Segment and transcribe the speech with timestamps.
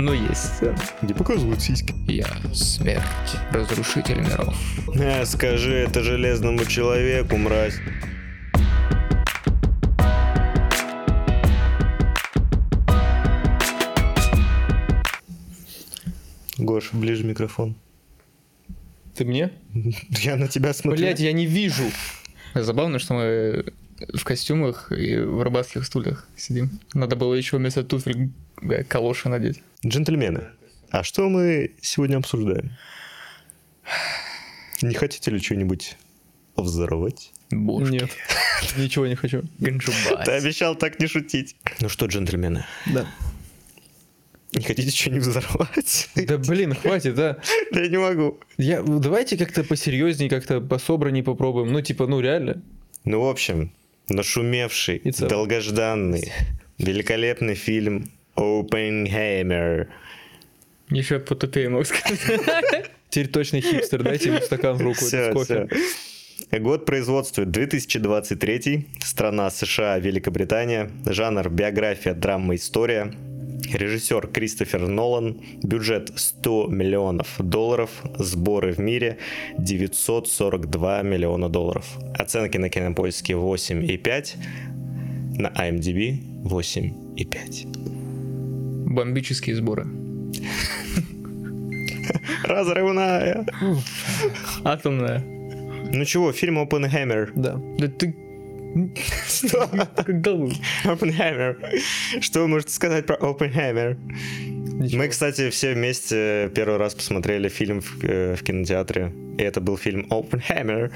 [0.00, 0.78] Но есть сцена.
[1.02, 1.94] Где показывают сиськи.
[2.10, 3.04] Я смерть,
[3.52, 4.56] разрушитель миров.
[4.98, 7.74] А, скажи это железному человеку, мразь.
[16.56, 17.76] Гош, ближе микрофон.
[19.14, 19.52] Ты мне?
[20.08, 20.98] Я на тебя смотрю.
[20.98, 21.84] Блять, я не вижу.
[22.54, 23.64] Забавно, что мы
[24.14, 26.70] в костюмах и в рыбацких стульях сидим.
[26.94, 28.28] Надо было еще вместо туфель э,
[28.88, 29.62] калоши надеть.
[29.84, 30.48] Джентльмены,
[30.90, 32.70] а что мы сегодня обсуждаем?
[34.82, 35.96] Не хотите ли что-нибудь
[36.56, 37.32] взорвать?
[37.50, 37.92] Боже.
[37.92, 38.10] Нет,
[38.76, 39.42] ничего не хочу.
[39.58, 41.56] Ты обещал так не шутить.
[41.80, 43.06] Ну что, джентльмены, Да.
[44.52, 46.08] не хотите что-нибудь взорвать?
[46.14, 47.38] Да блин, хватит, да.
[47.72, 48.38] Да я не могу.
[48.58, 51.72] Я, давайте как-то посерьезнее, как-то пособраннее попробуем.
[51.72, 52.62] Ну, типа, ну реально.
[53.04, 53.72] Ну, в общем,
[54.08, 56.32] нашумевший, долгожданный,
[56.78, 59.88] великолепный фильм Опенхеймер.
[60.90, 62.20] Еще потупее мог сказать.
[63.10, 65.68] Теперь точно хипстер, дайте ему стакан в руку Всё, с кофе.
[65.70, 66.58] всё.
[66.60, 73.12] Год производства 2023, страна США, Великобритания, жанр биография, драма, история,
[73.72, 79.18] режиссер Кристофер Нолан, бюджет 100 миллионов долларов, сборы в мире
[79.58, 84.36] 942 миллиона долларов, оценки на кинопоиске 8,5,
[85.38, 87.99] на IMDb 8,5.
[88.90, 89.86] Бомбические сборы.
[92.42, 93.46] Разрывная.
[94.64, 95.20] Атомная.
[95.92, 97.32] Ну чего, фильм Опенхеймер.
[97.36, 97.60] Да.
[97.78, 98.16] Да ты...
[99.28, 99.70] Что?
[100.04, 100.52] Когда вы?
[102.20, 103.96] Что вы можете сказать про Опенхеймер?
[104.80, 104.98] Ничего.
[104.98, 109.12] Мы, кстати, все вместе первый раз посмотрели фильм в, э, в кинотеатре.
[109.38, 110.90] И это был фильм Опенхеймер.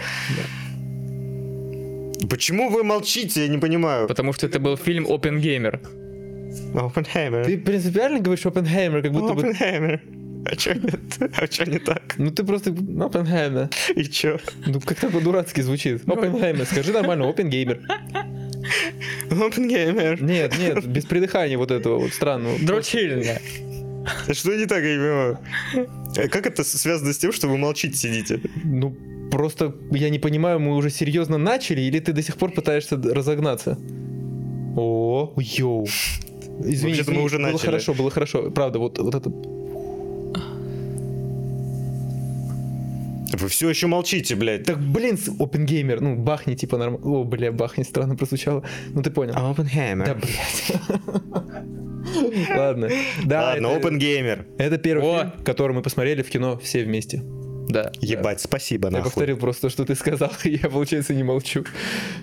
[2.29, 3.43] Почему вы молчите?
[3.43, 4.09] Я не понимаю.
[4.09, 5.39] Потому что это был фильм Open
[6.55, 6.87] Gamer.
[6.87, 7.45] Опенхеймер.
[7.45, 9.41] Ты принципиально говоришь Оппенхеймер, как будто бы...
[9.43, 10.01] Опенхеймер.
[10.47, 11.01] А чё нет?
[11.37, 12.15] А чё не так?
[12.19, 13.69] Ну ты просто Оппенхеймер.
[13.97, 14.39] И чё?
[14.67, 16.03] Ну как-то по-дурацки звучит.
[16.09, 16.67] Оппенхеймер.
[16.67, 17.81] Скажи нормально, Оппенгеймер.
[19.31, 20.23] Опенгеймер.
[20.23, 22.59] Нет, нет, без придыхания вот этого вот странного.
[22.61, 23.41] Дрочильня.
[24.33, 25.39] Что не так, я не понимаю?
[26.17, 28.41] Э, Как это связано с тем, что вы молчите сидите?
[28.63, 28.95] Ну,
[29.31, 33.79] просто я не понимаю, мы уже серьезно начали, или ты до сих пор пытаешься разогнаться?
[34.77, 35.87] О, йоу.
[36.61, 37.67] Извини, Вообще-то мы уже было начали.
[37.67, 38.51] хорошо, было хорошо.
[38.51, 39.31] Правда, вот, вот это...
[43.37, 44.63] Вы все еще молчите, блядь.
[44.65, 47.05] Так, блин, Опенгеймер, ну, бахни, типа, нормально.
[47.07, 48.63] О, бля, бахни, странно прозвучало.
[48.93, 49.35] Ну, ты понял.
[49.37, 50.07] Опенхеймер.
[50.07, 50.73] Да, блядь.
[52.57, 52.89] Ладно.
[53.25, 54.47] Да, Ладно, это- Опенгеймер.
[54.57, 57.23] Это первый фильм, который мы посмотрели в кино все вместе.
[57.69, 57.91] Да.
[58.01, 59.11] Ебать, спасибо, Я нахуй.
[59.11, 61.65] повторил просто то, что ты сказал, и я, получается, не молчу.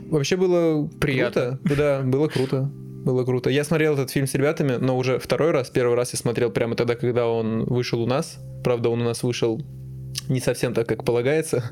[0.09, 1.57] Вообще было Приятно.
[1.63, 1.75] круто.
[1.75, 2.71] Да, было круто.
[3.03, 3.49] Было круто.
[3.49, 5.71] Я смотрел этот фильм с ребятами, но уже второй раз.
[5.71, 8.37] Первый раз я смотрел прямо тогда, когда он вышел у нас.
[8.63, 9.59] Правда, он у нас вышел
[10.29, 11.63] не совсем так, как полагается.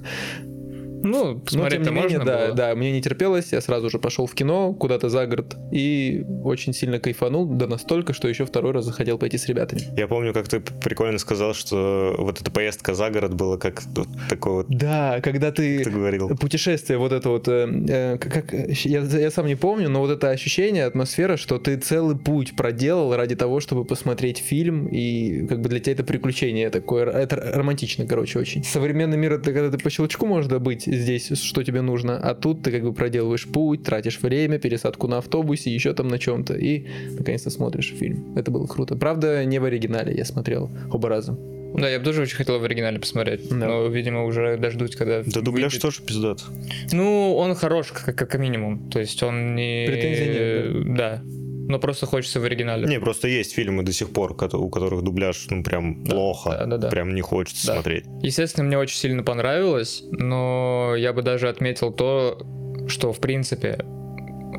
[1.03, 2.55] Ну, посмотреть-то тем не менее, можно да, было.
[2.55, 6.73] да, мне не терпелось, я сразу же пошел в кино, куда-то за город, и очень
[6.73, 9.81] сильно кайфанул, да настолько, что еще второй раз захотел пойти с ребятами.
[9.97, 14.07] Я помню, как ты прикольно сказал, что вот эта поездка за город была как вот
[14.29, 15.83] такой вот, Да, когда ты...
[15.83, 16.29] ты говорил.
[16.37, 20.29] путешествие, вот это вот, э, э, как, я, я сам не помню, но вот это
[20.29, 25.69] ощущение, атмосфера, что ты целый путь проделал ради того, чтобы посмотреть фильм, и как бы
[25.69, 28.63] для тебя это приключение такое, это романтично, короче, очень.
[28.63, 32.63] Современный мир, это когда ты по щелчку можешь добыть здесь, что тебе нужно, а тут
[32.63, 36.85] ты как бы проделываешь путь, тратишь время, пересадку на автобусе, еще там на чем-то, и
[37.17, 38.35] наконец-то смотришь фильм.
[38.35, 38.95] Это было круто.
[38.95, 41.37] Правда, не в оригинале я смотрел оба раза.
[41.75, 43.47] Да, я бы тоже очень хотел в оригинале посмотреть.
[43.49, 43.67] Да.
[43.67, 45.21] Но, видимо, уже дождусь, когда...
[45.23, 45.81] Да дубляж выйдет.
[45.81, 46.43] тоже пиздат.
[46.91, 48.89] Ну, он хорош, как, как минимум.
[48.89, 49.85] То есть он не...
[49.87, 51.23] Претензий нет, Да.
[51.69, 52.87] Но просто хочется в оригинале.
[52.87, 56.49] Не, просто есть фильмы до сих пор, у которых дубляж, ну, прям Да, плохо.
[56.49, 56.89] да, да, да.
[56.89, 57.73] Прям не хочется Да.
[57.75, 58.05] смотреть.
[58.23, 62.41] Естественно, мне очень сильно понравилось, но я бы даже отметил то,
[62.87, 63.85] что, в принципе,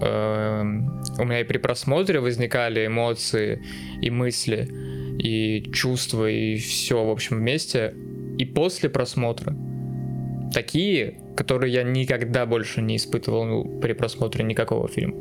[0.01, 3.61] эм, у меня и при просмотре возникали эмоции
[4.01, 4.69] и мысли,
[5.19, 7.93] и чувства, и все, в общем, вместе.
[8.39, 9.53] И после просмотра
[10.55, 15.17] такие, которые я никогда больше не испытывал ну, при просмотре никакого фильма.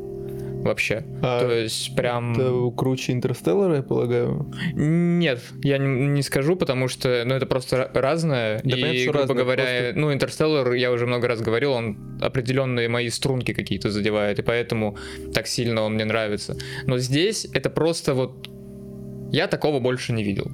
[0.62, 1.04] Вообще.
[1.22, 2.32] А То есть прям...
[2.32, 4.52] Это круче Интерстеллара, я полагаю.
[4.74, 8.60] Нет, я не, не скажу, потому что, ну, это просто ра- разное.
[8.62, 11.72] Да, понятно, и, что грубо разное, говоря, просто- ну, Интерстеллар, я уже много раз говорил,
[11.72, 14.96] он определенные мои струнки какие-то задевает, и поэтому
[15.32, 16.56] так сильно он мне нравится.
[16.84, 18.48] Но здесь это просто вот...
[19.32, 20.50] Я такого больше не видел,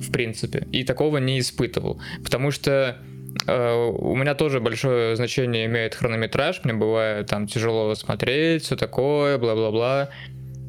[0.00, 2.00] в принципе, и такого не испытывал.
[2.24, 2.98] Потому что
[3.46, 10.10] у меня тоже большое значение имеет хронометраж, мне бывает там тяжело смотреть, все такое, бла-бла-бла.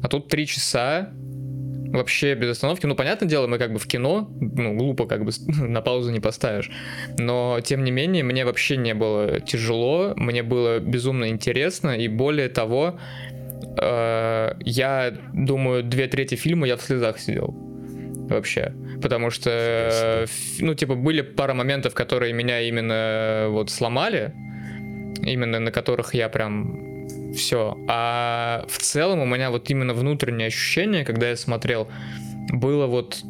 [0.02, 1.10] А тут три часа,
[1.92, 2.86] вообще без остановки.
[2.86, 6.20] Ну, понятное дело, мы как бы в кино, ну, глупо как бы на паузу не
[6.20, 6.70] поставишь.
[7.18, 12.48] Но, тем не менее, мне вообще не было тяжело, мне было безумно интересно, и более
[12.48, 12.98] того,
[13.80, 17.69] э, я думаю, две трети фильма я в слезах сидел.
[18.30, 18.72] Вообще.
[19.02, 20.26] Потому что,
[20.60, 24.32] ну, типа, были пара моментов, которые меня именно э, вот сломали,
[25.22, 27.76] именно на которых я прям все.
[27.88, 31.88] А в целом у меня вот именно внутреннее ощущение, когда я смотрел,
[32.52, 33.22] было вот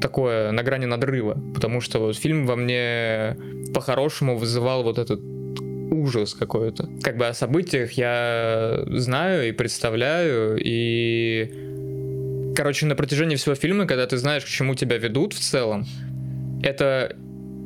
[0.00, 3.36] такое на грани надрыва, потому что вот фильм во мне
[3.74, 5.20] по-хорошему вызывал вот этот
[5.90, 6.88] ужас какой-то.
[7.02, 11.63] Как бы о событиях я знаю и представляю, и...
[12.54, 15.86] Короче, на протяжении всего фильма, когда ты знаешь, к чему тебя ведут в целом,
[16.62, 17.16] это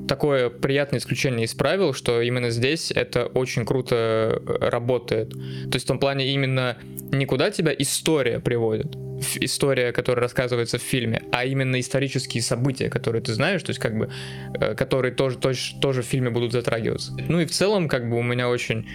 [0.09, 5.31] такое приятное исключение из правил, что именно здесь это очень круто э, работает.
[5.31, 6.79] То есть в том плане именно
[7.13, 8.97] не куда тебя история приводит,
[9.37, 13.97] история, которая рассказывается в фильме, а именно исторические события, которые ты знаешь, то есть как
[13.97, 14.11] бы,
[14.59, 17.13] э, которые тоже, тоже, тоже в фильме будут затрагиваться.
[17.29, 18.89] Ну и в целом как бы у меня очень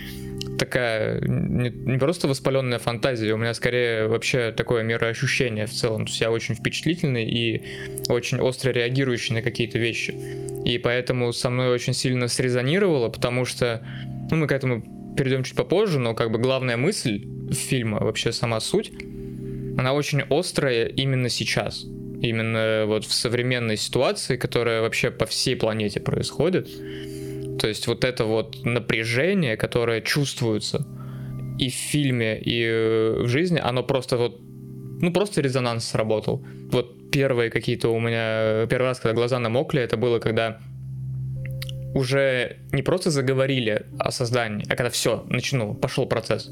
[0.58, 6.06] такая не, не просто воспаленная фантазия, у меня скорее вообще такое мироощущение в целом.
[6.06, 7.64] То есть я очень впечатлительный и
[8.10, 10.16] очень остро реагирующий на какие-то вещи.
[10.66, 13.86] И поэтому со мной очень сильно срезонировало, потому что,
[14.32, 18.60] ну, мы к этому перейдем чуть попозже, но как бы главная мысль фильма, вообще сама
[18.60, 18.92] суть,
[19.78, 21.86] она очень острая именно сейчас.
[22.22, 26.70] Именно вот в современной ситуации, которая вообще по всей планете происходит.
[27.60, 30.86] То есть вот это вот напряжение, которое чувствуется
[31.60, 34.40] и в фильме, и э, в жизни, оно просто вот,
[35.02, 36.46] ну просто резонанс сработал.
[36.72, 40.60] Вот первые какие-то у меня, первый раз, когда глаза намокли, это было, когда
[41.94, 46.50] уже не просто заговорили о создании, а когда все, начну, пошел процесс.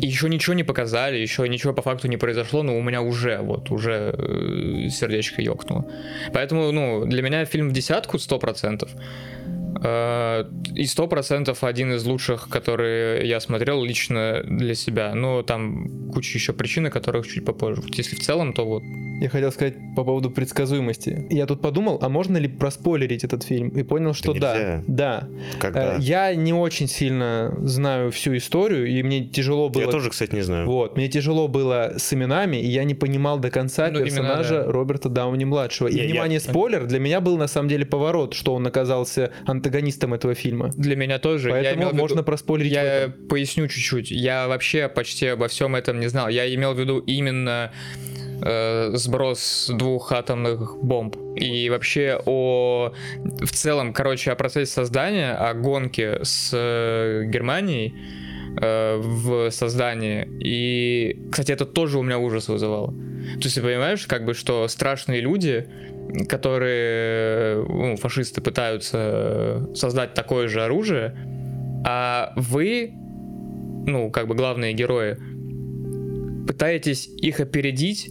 [0.00, 3.38] И еще ничего не показали, еще ничего по факту не произошло, но у меня уже,
[3.38, 5.86] вот, уже э, сердечко ёкнуло.
[6.32, 8.90] Поэтому, ну, для меня фильм в десятку, сто процентов.
[8.92, 9.43] Э,
[9.82, 15.14] И сто процентов один из лучших, которые я смотрел лично для себя.
[15.14, 17.80] Но там куча еще причин, о которых чуть попозже.
[17.82, 18.82] Вот Если в целом, то вот
[19.20, 21.26] Я хотел сказать по поводу предсказуемости.
[21.30, 23.68] Я тут подумал, а можно ли проспойлерить этот фильм?
[23.68, 24.54] И понял, что да.
[24.54, 24.82] нельзя.
[24.88, 25.28] Да.
[25.60, 25.96] Когда?
[25.96, 29.82] Э, Я не очень сильно знаю всю историю, и мне тяжело было...
[29.82, 30.66] Я тоже, кстати, не знаю.
[30.66, 34.64] Вот, мне тяжело было с именами, и я не понимал до конца Ну, имена, персонажа
[34.64, 34.72] да.
[34.72, 35.86] Роберта Дауни-младшего.
[35.88, 39.30] И, Я- я- внимание, спойлер, для меня был на самом деле поворот, что он оказался
[39.64, 40.70] антагонистом этого фильма.
[40.76, 41.48] для меня тоже.
[41.48, 44.10] я Поэтому в виду- можно проспойлерить Я поясню чуть-чуть.
[44.10, 46.28] Я вообще почти обо всем этом не знал.
[46.28, 47.72] Я имел в виду именно
[48.42, 51.16] э, сброс двух атомных бомб.
[51.36, 52.92] И вообще о...
[53.40, 57.94] В целом, короче, о процессе создания, о гонке с э, Германией
[58.60, 60.28] э, в создании.
[60.40, 62.88] И, кстати, это тоже у меня ужас вызывало.
[62.88, 65.66] То есть ты понимаешь, как бы, что страшные люди,
[66.28, 71.16] которые, ну, фашисты пытаются создать такое же оружие,
[71.86, 72.92] а вы,
[73.86, 75.16] ну, как бы главные герои,
[76.46, 78.10] пытаетесь их опередить,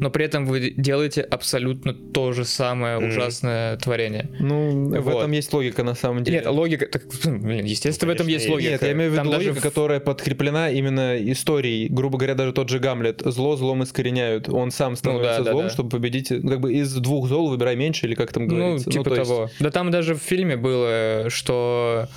[0.00, 3.08] но при этом вы делаете абсолютно то же самое Мгм.
[3.08, 4.28] ужасное творение.
[4.40, 5.18] Ну, в Вот.
[5.18, 6.38] этом есть логика на самом деле.
[6.38, 8.52] Нет, логика, так, блин, естественно, в этом есть есть.
[8.54, 8.70] логика.
[8.72, 11.88] Нет, я имею в виду Там даже логика, в- которая подкреплена именно историей.
[11.88, 13.22] Грубо говоря, даже тот же Гамлет.
[13.24, 14.48] Зло злом искореняют.
[14.48, 15.70] Он сам становится Ну да, да, злом, да.
[15.70, 16.30] чтобы победить.
[16.30, 18.90] ну, Как бы из двух зол выбирай меньше, или как там Ну, говорится.
[18.90, 19.50] типа то есть- того.
[19.60, 22.08] Да там даже в фильме было, что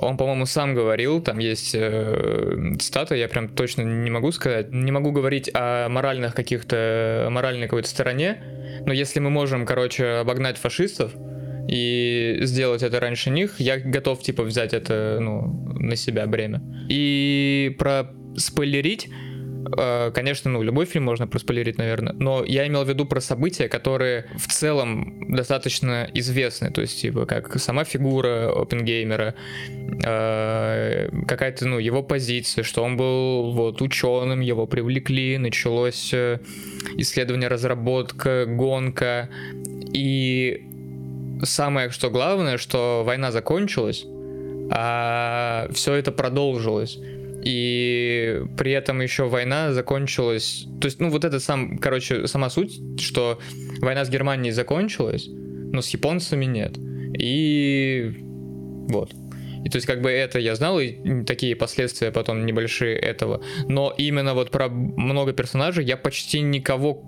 [0.00, 4.90] он, по-моему, сам говорил, там есть э, цитата, я прям точно не могу сказать, не
[4.90, 8.42] могу говорить о моральных каких-то, моральной какой-то стороне,
[8.86, 11.12] но если мы можем, короче, обогнать фашистов
[11.68, 15.42] и сделать это раньше них, я готов, типа, взять это, ну,
[15.78, 16.62] на себя бремя.
[16.88, 19.08] И про спойлерить,
[20.14, 24.26] конечно, ну, любой фильм можно проспойлерить, наверное, но я имел в виду про события, которые
[24.36, 29.34] в целом достаточно известны, то есть, типа, как сама фигура Опенгеймера,
[30.04, 36.38] э, какая-то, ну, его позиция, что он был, вот, ученым, его привлекли, началось э,
[36.96, 39.28] исследование, разработка, гонка,
[39.92, 40.66] и
[41.42, 44.04] самое, что главное, что война закончилась,
[44.70, 46.98] а все это продолжилось.
[47.42, 50.66] И при этом еще война закончилась.
[50.80, 53.38] То есть, ну, вот это сам, короче, сама суть, что
[53.80, 56.76] война с Германией закончилась, но с японцами нет.
[57.18, 58.12] И
[58.88, 59.12] вот.
[59.64, 63.42] И то есть, как бы это я знал, и такие последствия потом небольшие этого.
[63.68, 67.04] Но именно вот про много персонажей я почти никого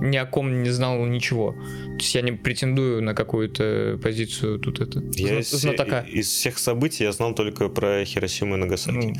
[0.00, 1.52] ни о ком не знал ничего.
[1.52, 5.02] То есть я не претендую на какую-то позицию тут это.
[5.14, 6.06] Я зна- из, знатока.
[6.08, 8.94] из всех событий я знал только про Хиросиму и Нагасаки.
[8.96, 9.14] Ну,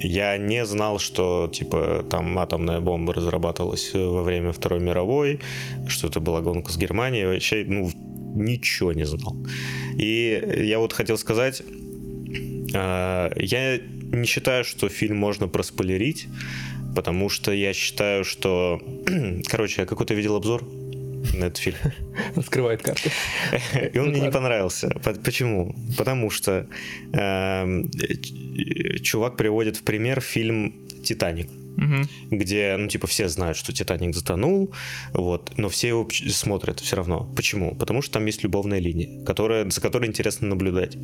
[0.00, 5.40] я не знал, что типа там атомная бомба разрабатывалась во время Второй мировой,
[5.86, 7.26] что это была гонка с Германией.
[7.26, 7.90] Вообще, ну,
[8.34, 9.36] ничего не знал.
[9.96, 11.62] И я вот хотел сказать,
[12.74, 16.28] э, я не считаю, что фильм можно проспойлерить,
[16.94, 18.80] потому что я считаю, что...
[19.48, 20.64] Короче, я какой-то видел обзор
[21.34, 21.76] на этот фильм.
[22.36, 23.10] Раскрывает карты.
[23.92, 24.90] И он мне не понравился.
[25.24, 25.74] Почему?
[25.96, 26.66] Потому что
[27.12, 27.82] э,
[29.02, 31.48] чувак приводит в пример фильм «Титаник».
[31.78, 32.36] Угу.
[32.36, 34.74] где, ну, типа, все знают, что Титаник затонул,
[35.12, 37.32] вот, но все его смотрят все равно.
[37.36, 37.76] Почему?
[37.76, 40.98] Потому что там есть любовная линия, которая, за которой интересно наблюдать.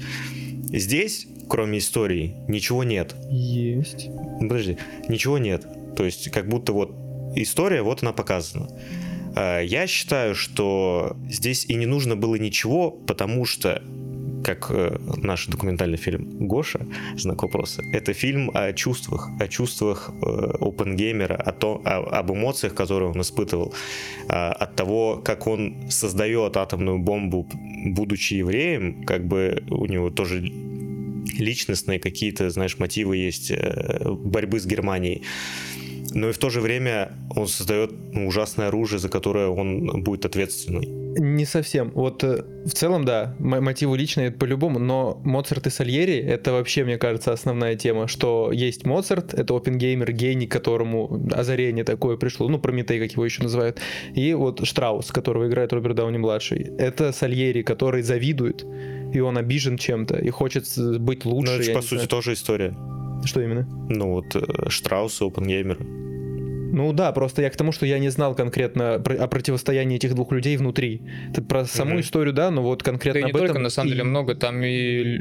[0.72, 3.14] Здесь, кроме истории, ничего нет.
[3.30, 4.08] Есть.
[4.40, 4.76] Подожди,
[5.08, 5.64] ничего нет.
[5.94, 6.92] То есть, как будто вот
[7.36, 8.68] история, вот она показана.
[9.34, 13.82] А, я считаю, что здесь и не нужно было ничего, потому что
[14.44, 16.86] как э, наш документальный фильм Гоша,
[17.16, 23.10] знак вопроса, это фильм о чувствах, о чувствах опенгеймера, о том, о, об эмоциях, которые
[23.10, 23.72] он испытывал,
[24.28, 27.48] а, от того, как он создает атомную бомбу,
[27.86, 30.40] будучи евреем, как бы у него тоже
[31.38, 35.22] личностные какие-то, знаешь, мотивы есть э, борьбы с Германией
[36.14, 40.24] но и в то же время он создает ну, ужасное оружие, за которое он будет
[40.24, 40.86] ответственный.
[41.16, 41.90] Не совсем.
[41.94, 46.98] Вот э, в целом, да, мотивы личные по-любому, но Моцарт и Сальери— это вообще, мне
[46.98, 53.00] кажется, основная тема, что есть Моцарт, это опенгеймер, гений, которому озарение такое пришло, ну, Прометей,
[53.00, 53.80] как его еще называют,
[54.14, 56.72] и вот Штраус, которого играет Роберт Дауни-младший.
[56.78, 58.64] Это Сальери, который завидует,
[59.12, 60.66] и он обижен чем-то, и хочет
[60.98, 61.52] быть лучше.
[61.52, 62.08] Ну, это, по сути, знаю.
[62.08, 62.74] тоже история.
[63.24, 63.66] Что именно?
[63.88, 65.78] Ну вот э, Штраус и Опенгеймер.
[65.80, 70.32] Ну да, просто я к тому, что я не знал конкретно о противостоянии этих двух
[70.32, 71.02] людей внутри.
[71.30, 72.00] Это про саму mm-hmm.
[72.00, 73.46] историю, да, но вот конкретно да об не этом.
[73.46, 73.92] Только, на самом и...
[73.92, 75.18] деле много, там и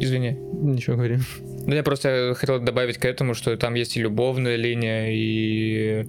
[0.00, 0.32] извини.
[0.32, 1.18] Ничего говори.
[1.66, 6.06] Ну, я просто хотел добавить к этому, что там есть и любовная линия, и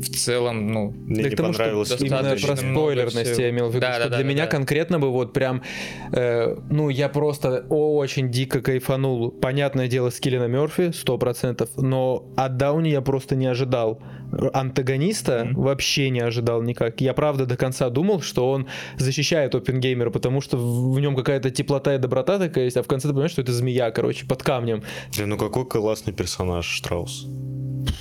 [0.00, 0.90] в целом, ну...
[0.90, 1.94] Мне не тому, понравилось.
[2.00, 4.50] Именно про спойлерность я имел в виду, да, что да, для да, меня да.
[4.50, 5.62] конкретно бы вот прям,
[6.12, 9.30] э, ну, я просто очень дико кайфанул.
[9.30, 14.00] Понятное дело, с Киллина Мерфи, процентов, но от Дауни я просто не ожидал.
[14.52, 15.54] Антагониста mm-hmm.
[15.54, 17.00] вообще не ожидал никак.
[17.00, 21.94] Я правда до конца думал, что он защищает Опенгеймера, потому что в, нем какая-то теплота
[21.94, 24.82] и доброта такая есть, а в конце ты понимаешь, что это змея, короче, под камнем.
[25.16, 27.26] Да, ну какой классный персонаж Штраус.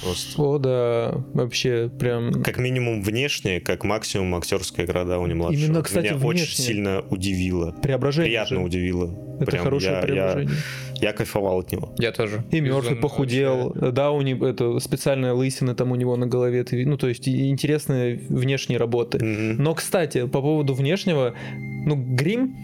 [0.03, 0.41] Просто.
[0.41, 2.43] О, да, вообще прям...
[2.43, 5.65] Как минимум внешне, как максимум актерская игра Дауни младшего.
[5.65, 6.43] Именно, кстати, Меня внешне.
[6.43, 7.71] очень сильно удивило.
[7.81, 8.63] Преображение Приятно же.
[8.63, 9.15] удивило.
[9.39, 10.55] Это прям хорошее я, преображение.
[10.95, 11.93] Я, я кайфовал от него.
[11.97, 12.43] Я тоже.
[12.51, 13.69] И мертвый похудел.
[13.69, 13.91] Вообще...
[13.91, 16.65] Дауни, это специальная лысина там у него на голове.
[16.71, 19.17] Ну, то есть интересные внешние работы.
[19.17, 19.55] Mm-hmm.
[19.59, 21.33] Но, кстати, по поводу внешнего,
[21.85, 22.55] ну, грим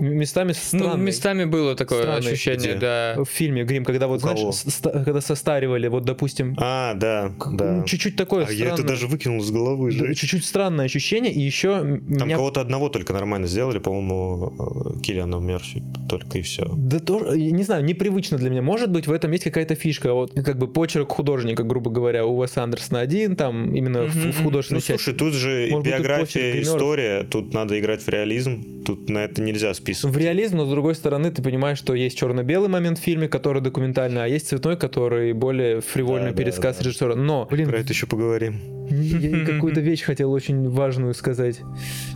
[0.00, 0.96] местами странный.
[0.96, 2.32] Ну, местами было такое странный.
[2.32, 2.74] ощущение, Где?
[2.74, 3.14] да.
[3.18, 4.40] В фильме Грим, когда вот, знаешь,
[4.82, 6.56] когда состаривали, вот, допустим...
[6.58, 7.82] А, да, да.
[7.84, 9.92] Чуть-чуть такое А я это даже выкинул с головы.
[9.92, 11.78] Да, чуть-чуть странное ощущение, и еще...
[11.78, 12.36] Там меня...
[12.36, 16.68] кого-то одного только нормально сделали, по-моему, э, Киллиана Мерфи, только и все.
[16.76, 18.62] Да тоже, не знаю, непривычно для меня.
[18.62, 22.38] Может быть, в этом есть какая-то фишка, вот как бы почерк художника, грубо говоря, у
[22.38, 24.32] Уэса Андерсона один, там именно mm-hmm.
[24.32, 25.02] в, в художественной ну, части.
[25.02, 29.18] слушай, тут же Может биография, быть, тут история, тут надо играть в реализм, тут на
[29.18, 30.16] это нельзя списывать.
[30.16, 33.60] В реализм, но с другой стороны, ты понимаешь, что есть черно-белый момент в фильме, который
[33.60, 36.88] документальный, а есть цветной, который более фривольный да, пересказ да, да.
[36.88, 37.14] режиссера.
[37.14, 37.68] Но, блин...
[37.68, 38.60] Про это еще поговорим.
[38.88, 41.60] Я какую-то вещь хотел очень важную сказать.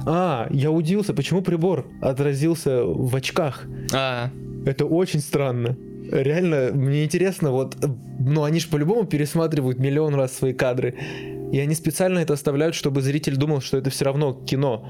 [0.07, 3.67] А, я удивился, почему прибор отразился в очках.
[3.93, 4.31] А.
[4.65, 5.77] Это очень странно.
[6.11, 7.77] Реально, мне интересно, вот,
[8.19, 10.95] ну они же по-любому пересматривают миллион раз свои кадры.
[11.53, 14.89] И они специально это оставляют, чтобы зритель думал, что это все равно кино.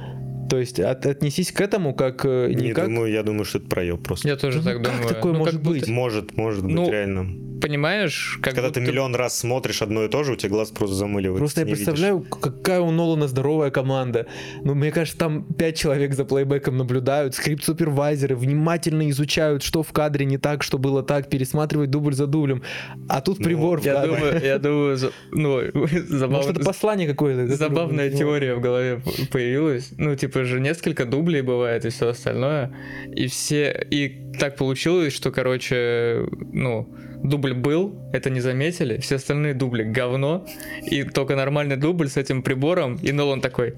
[0.53, 2.85] То есть от, отнесись к этому как э, не, не как...
[2.85, 4.29] думаю, я думаю, что это проеб просто.
[4.29, 5.09] Я тоже ну, так как думаю.
[5.09, 5.89] такое ну, может быть?
[5.89, 8.81] Может, может быть, ну, реально понимаешь, как Когда будто...
[8.81, 11.39] ты миллион раз смотришь одно и то же, у тебя глаз просто замыливается.
[11.39, 12.31] Просто я представляю, видишь.
[12.41, 14.27] какая у Нолана здоровая команда.
[14.65, 20.27] Ну, мне кажется, там пять человек за плейбеком наблюдают, скрипт-супервайзеры внимательно изучают, что в кадре
[20.27, 22.63] не так, что было так, пересматривают дубль за дублем.
[23.09, 24.99] А тут ну, прибор я в думаю, я думаю,
[25.31, 25.61] ну,
[26.09, 26.37] забавно.
[26.37, 27.55] Может, это послание какое-то.
[27.55, 29.91] Забавная теория в голове появилась.
[29.97, 32.75] Ну, типа же несколько дублей бывает и все остальное.
[33.15, 33.87] И все...
[33.91, 36.89] И так получилось, что, короче, ну,
[37.23, 40.47] дубль был, это не заметили, все остальные дубли говно,
[40.91, 43.75] и только нормальный дубль с этим прибором, и Нолан такой,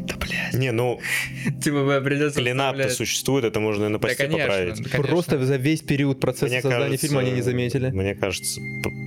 [0.00, 0.54] да блядь.
[0.54, 1.00] Не, ну...
[1.62, 4.76] Типа придется Клинап-то существует, это можно на посте да, поправить.
[4.76, 5.02] Конечно.
[5.02, 7.90] Просто за весь период процесса мне создания кажется, фильма они не заметили.
[7.90, 8.60] Мне кажется,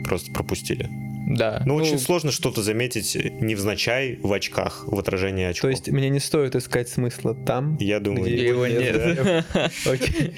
[0.06, 0.90] просто пропустили.
[1.28, 1.62] Да.
[1.66, 5.62] Ну, ну, очень сложно что-то заметить невзначай в очках, в отражении очков.
[5.62, 9.46] То есть мне не стоит искать смысла там, Я думаю, где его нет.
[9.86, 10.36] Окей.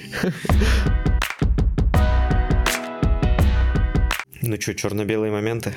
[4.40, 5.74] Ну что, черно-белые моменты?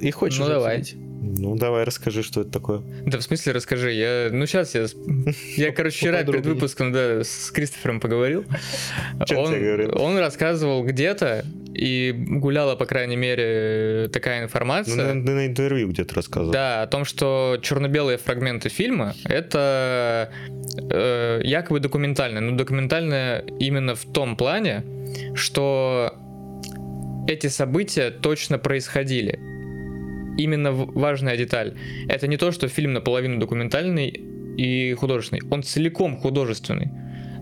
[0.00, 0.78] И хочешь Ну, давай.
[0.78, 1.00] обсудить?
[1.38, 2.82] Ну, давай расскажи, что это такое.
[3.04, 4.86] Да в смысле расскажи, я, ну сейчас я,
[5.56, 8.44] я, короче, вчера перед выпуском, да, с Кристофером поговорил.
[9.30, 11.44] Он, он рассказывал где-то,
[11.76, 15.14] и гуляла, по крайней мере, такая Ну, информация.
[15.14, 16.52] на, на интервью где-то рассказывал.
[16.52, 20.30] Да, о том, что черно-белые фрагменты фильма это
[20.90, 24.84] э, якобы документальное, но документальное именно в том плане,
[25.34, 26.12] что
[27.28, 29.38] эти события точно происходили.
[30.38, 31.74] Именно важная деталь.
[32.08, 35.42] Это не то, что фильм наполовину документальный и художественный.
[35.50, 36.90] Он целиком художественный.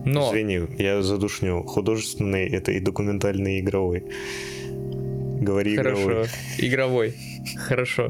[0.05, 1.63] Но Извини, я задушню.
[1.63, 4.03] Художественный это и документальный, и игровой.
[5.41, 6.27] Говори хорошо, игровой.
[6.59, 7.13] игровой.
[7.67, 8.09] Хорошо.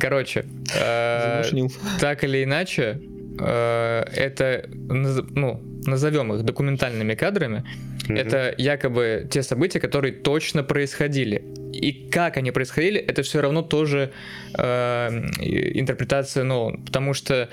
[0.00, 1.42] Короче, э,
[2.00, 3.00] так или иначе,
[3.38, 7.64] э, это, ну, назовем их документальными кадрами,
[8.08, 8.16] Мгм.
[8.16, 11.44] это якобы те события, которые точно происходили.
[11.72, 14.12] И как они происходили, это все равно тоже
[14.58, 15.08] э,
[15.74, 16.78] интерпретация Нолана.
[16.84, 17.48] Потому что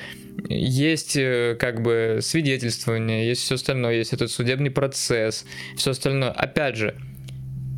[0.48, 5.46] есть э, как бы свидетельствование, есть все остальное, есть этот судебный процесс,
[5.77, 6.32] все остальное.
[6.32, 6.96] Опять же,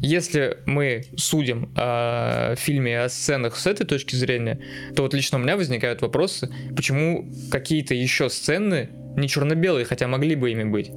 [0.01, 4.59] если мы судим о фильме о сценах с этой точки зрения,
[4.95, 10.35] то вот лично у меня возникают вопросы, почему какие-то еще сцены не черно-белые, хотя могли
[10.35, 10.91] бы ими быть.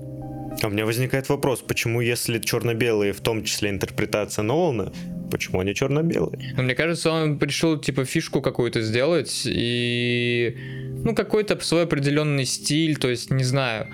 [0.63, 4.93] А у меня возникает вопрос, почему если черно-белые, в том числе интерпретация Нолана,
[5.31, 6.55] почему они черно-белые?
[6.57, 10.57] Но мне кажется, он решил типа фишку какую-то сделать и
[11.05, 13.89] ну какой-то свой определенный стиль, то есть не знаю.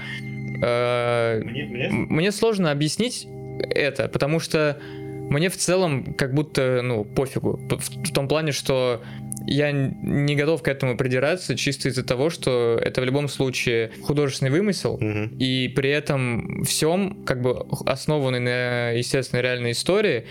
[0.62, 3.26] Э, м- Мне сложно объяснить
[3.74, 4.80] это, потому что
[5.30, 9.02] мне в целом как будто ну пофигу в том плане, что
[9.46, 14.50] я не готов к этому придираться чисто из-за того, что это в любом случае художественный
[14.50, 15.36] вымысел, Мгм.
[15.38, 20.26] и при этом всем, как бы основанный на естественно реальной истории,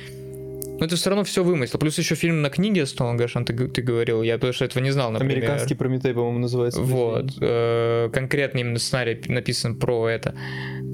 [0.79, 1.79] но это все равно все вымысел.
[1.79, 4.91] Плюс еще фильм на книге основан, Гашан, ты, ты говорил, я потому что этого не
[4.91, 5.37] знал, например.
[5.37, 6.81] Американский Прометей, по-моему, называется.
[6.81, 10.35] Вот, э, конкретно именно сценарий написан про это,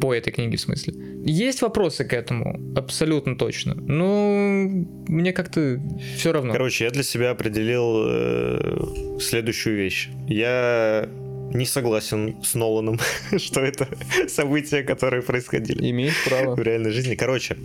[0.02, 0.93] по этой книге в смысле.
[1.26, 3.76] Есть вопросы к этому, абсолютно точно.
[3.76, 4.67] Но
[5.08, 5.80] мне как-то
[6.17, 6.54] все равно.
[6.54, 10.10] Короче, я для себя определил э, следующую вещь.
[10.28, 11.10] Я
[11.54, 13.00] не согласен с Ноланом,
[13.38, 13.88] что это
[14.28, 16.60] события, которые происходили Имеешь в право.
[16.60, 17.15] реальной жизни.
[17.15, 17.56] Короче,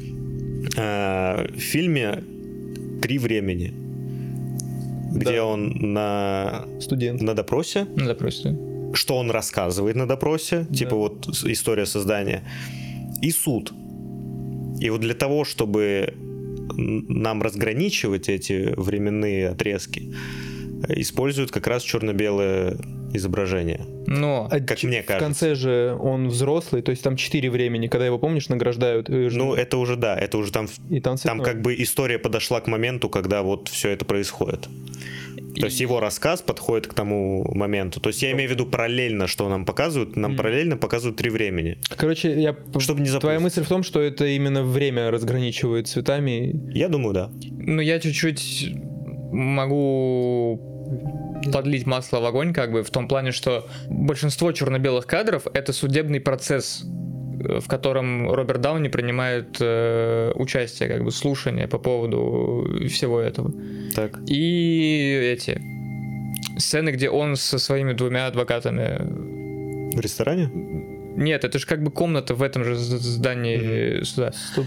[1.55, 2.23] в фильме
[3.03, 3.73] «Три времени»,
[5.13, 5.45] где Да.
[5.45, 7.21] он на, Студент.
[7.23, 8.57] на допросе, да, просто.
[8.95, 10.97] что он рассказывает на допросе, типа Да.
[10.97, 12.43] вот с- история создания,
[13.23, 13.73] и суд.
[14.81, 16.15] И вот для того, чтобы
[16.77, 20.13] нам разграничивать эти временные отрезки,
[20.89, 22.77] э, используют как раз черно-белое
[23.13, 23.81] изображение.
[24.13, 25.25] Но А Как мне В кажется.
[25.25, 29.09] конце же он взрослый, то есть там четыре времени, когда его, помнишь, награждают.
[29.09, 32.19] э, Ну, это уже да, это уже там, в- и там, там как бы история
[32.19, 34.69] подошла к моменту, когда вот все это происходит.
[35.61, 38.01] То есть его рассказ подходит к тому моменту.
[38.01, 40.39] То есть я имею в виду параллельно, что нам показывают, нам Мгм.
[40.39, 41.79] параллельно показывают три времени.
[41.97, 42.57] Короче, я...
[42.79, 46.53] Чтобы не Твоя мысль в том, что это именно время разграничивает цветами.
[46.75, 47.31] Я думаю, да.
[47.59, 48.73] Ну, я чуть-чуть
[49.33, 50.70] могу
[51.53, 56.21] подлить масло в огонь, как бы, в том плане, что большинство черно-белых кадров— это судебный
[56.21, 63.21] процесс, э, в котором Роберт Дауни принимает э, участие, как бы, слушание по поводу всего
[63.21, 63.53] этого.
[63.95, 64.19] Так.
[64.27, 65.61] И эти
[66.59, 69.95] сцены, где он со своими двумя адвокатами...
[69.95, 70.51] В ресторане?
[71.17, 74.33] Нет, это же как бы комната в этом же здании суда.
[74.33, 74.67] Стоп.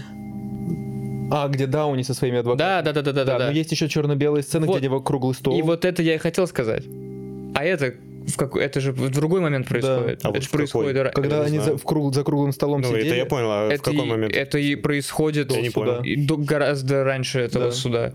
[1.36, 2.68] А, где Дауни со своими адвокатами.
[2.68, 3.46] Да, да, да, да, да, Да, да.
[3.46, 4.76] но есть еще черно-белые сцены, Вот.
[4.78, 5.58] где его круглый стол.
[5.58, 6.84] И вот это я и хотел сказать.
[7.54, 7.94] А это
[8.26, 10.20] в какой, это же в другой момент происходит.
[10.22, 10.96] А вот это в же происходит.
[10.96, 13.06] ра- Когда они за, в круг- за круглым столом Ну, сидели.
[13.08, 14.32] это я понял, а в это, какой и, момент?
[14.34, 16.02] это и происходит Я не понял.
[16.02, 17.72] и до- гораздо раньше этого Да.
[17.72, 18.12] суда.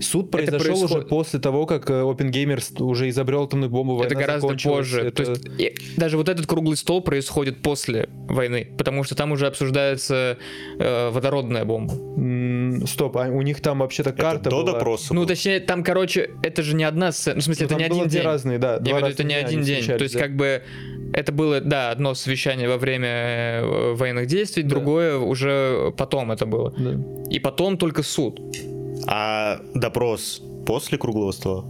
[0.00, 3.98] Суд Это произошел уже после того, как э, Оппенгеймер ст- уже изобрел атомную бомбу.
[4.02, 4.76] это война гораздо закончилась.
[4.78, 5.00] позже.
[5.02, 9.32] Это- То есть и- даже вот этот круглый стол происходит после войны, потому что там
[9.32, 10.38] уже обсуждается
[10.78, 11.94] э, водородная бомба.
[12.86, 14.72] Стоп, а у них там вообще-то Это карта до была.
[14.72, 15.12] допроса.
[15.14, 15.28] Ну, был.
[15.28, 17.36] точнее, там, короче, это же не одна сцена.
[17.36, 18.26] Ну, в смысле, Ну, это там не было один две день.
[18.26, 18.72] разные, да.
[18.74, 19.84] Я два имею в виду, это не один день.
[19.84, 20.20] То есть, да.
[20.20, 20.62] как бы
[21.12, 24.70] это было, да, одно совещание во время э, военных действий, Да.
[24.70, 26.72] другое уже потом это было.
[26.78, 26.94] Да.
[27.30, 28.40] И потом только суд.
[29.06, 31.64] А допрос после круглого стола?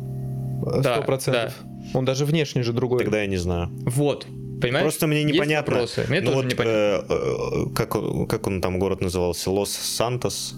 [0.83, 1.55] Да, Сто процентов.
[1.95, 2.99] Он даже внешне же другой.
[3.05, 3.71] Тогда я не знаю.
[3.87, 4.27] Вот.
[4.61, 4.85] Понимаешь?
[4.85, 5.73] Просто мне Есть непонятно.
[5.73, 6.05] вопросы?
[6.11, 6.75] Мне Ну тоже вот, непонятно.
[6.77, 9.51] э, э, как, он- как он там город назывался?
[9.51, 10.55] Лос-Сантос?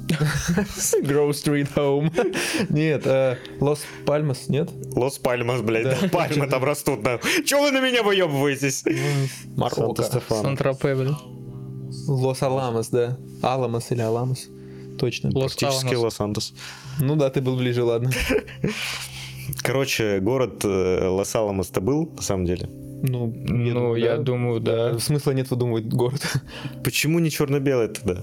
[1.05, 2.11] Grove Street Home.
[2.69, 4.71] Нет, э, Лос Пальмас, нет?
[4.97, 5.97] Лос-Пальмас, блядь, Да.
[6.03, 6.09] да.
[6.09, 7.03] Пальмы там растут.
[7.05, 7.21] Да.
[7.47, 8.83] Чего вы на меня выебываетесь?
[9.57, 9.83] Марокко.
[10.03, 10.43] Санта-Стефано.
[10.43, 11.17] Сан-Тропе, блин.
[12.09, 13.17] Лос Аламос, да.
[13.43, 14.49] Аламос или Аламос.
[14.99, 15.31] Точно.
[15.31, 16.03] Практически Лос-Аламос.
[16.05, 16.55] Лос-Антос.
[17.01, 18.11] Ну да, ты был ближе, ладно.
[19.63, 22.69] Короче, город э, Лос-Аламос-то был, на самом деле.
[23.03, 24.99] Ну, Ну, я думаю, да.
[24.99, 26.23] Смысла нет выдумывать город.
[26.85, 28.23] Почему не черно-белый тогда?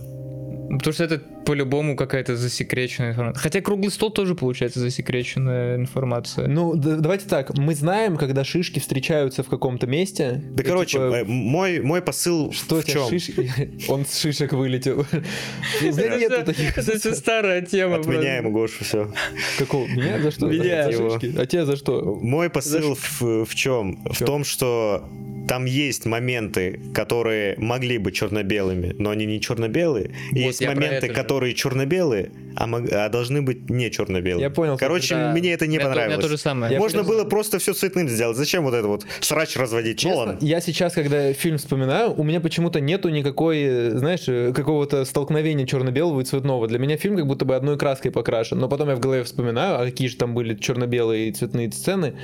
[0.70, 3.42] Потому что это по-любому какая-то засекреченная информация.
[3.42, 6.48] Хотя круглый стол тоже получается засекреченная информация.
[6.48, 10.44] Ну, да- давайте так, мы знаем, когда шишки встречаются в каком-то месте.
[10.52, 13.10] Да, и, короче, типа, э, мой, мой посыл что в чем?
[13.10, 13.50] шишки?
[13.88, 15.08] Он с шишек вылетел.
[15.82, 16.78] Это Нету таких.
[16.78, 17.96] Это старая тема.
[17.96, 18.54] Отменяем.
[18.54, 19.12] Гошу, все.
[19.58, 19.88] Какого?
[19.88, 20.46] Меня за что?
[20.46, 20.86] Меня.
[20.86, 22.20] А тебя за что?
[22.22, 24.04] Мой посыл в, чем?
[24.06, 25.10] В том, что
[25.50, 30.12] там есть моменты, которые могли быть черно-белыми, но они не черно-белые.
[30.32, 31.14] Есть моменты, же.
[31.40, 34.42] Которые черно-белые, а, мог- а должны быть не черно-белые.
[34.44, 35.32] Я понял, Короче, Да.
[35.32, 36.26] мне это не меня то- У меня понравилось.
[36.26, 36.74] то же самое.
[36.74, 37.20] Я Можно понял.
[37.20, 38.36] было просто все цветным сделать.
[38.36, 40.00] Зачем вот это вот срач разводить?
[40.00, 40.38] Честно, Нолан.
[40.42, 46.26] я сейчас, когда фильм вспоминаю, у меня почему-то нету никакой, знаешь, какого-то столкновения черно-белого и
[46.26, 46.68] цветного.
[46.68, 48.60] Для меня фильм как будто бы одной краской покрашен.
[48.60, 52.16] Но потом я в голове вспоминаю, а какие же там были черно-белые и цветные сцены,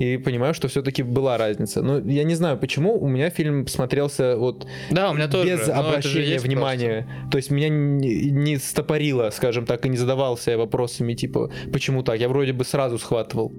[0.00, 1.82] и понимаю, что все-таки была разница.
[1.82, 5.50] Но я не знаю, почему у меня фильм смотрелся вот Да, у меня тоже.
[5.56, 7.06] без обращения есть внимания.
[7.30, 12.02] То есть меня не, не стопорило, скажем так, и не задавался я вопросами, типа, почему
[12.02, 12.18] так?
[12.18, 13.52] Я вроде бы сразу схватывал.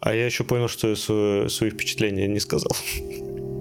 [0.00, 2.70] А я еще понял, что я сво- свои впечатления не сказал.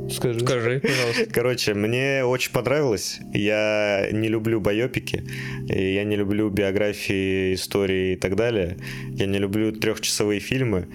[0.09, 0.39] Скажи.
[0.39, 1.25] Скажи, пожалуйста.
[1.33, 3.19] Короче, мне очень понравилось.
[3.33, 5.23] Я не люблю байопики,
[5.67, 8.77] я не люблю биографии, истории и так далее.
[9.11, 10.87] Я не люблю трехчасовые фильмы,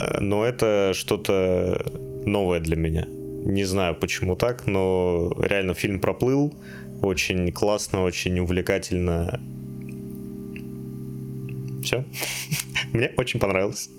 [0.00, 1.84] э, но это что-то
[2.24, 3.06] новое для меня.
[3.08, 6.54] Не знаю, почему так, но реально фильм проплыл.
[7.02, 9.40] Очень классно, очень увлекательно.
[11.82, 12.04] Все.
[12.92, 13.90] Мне очень понравилось.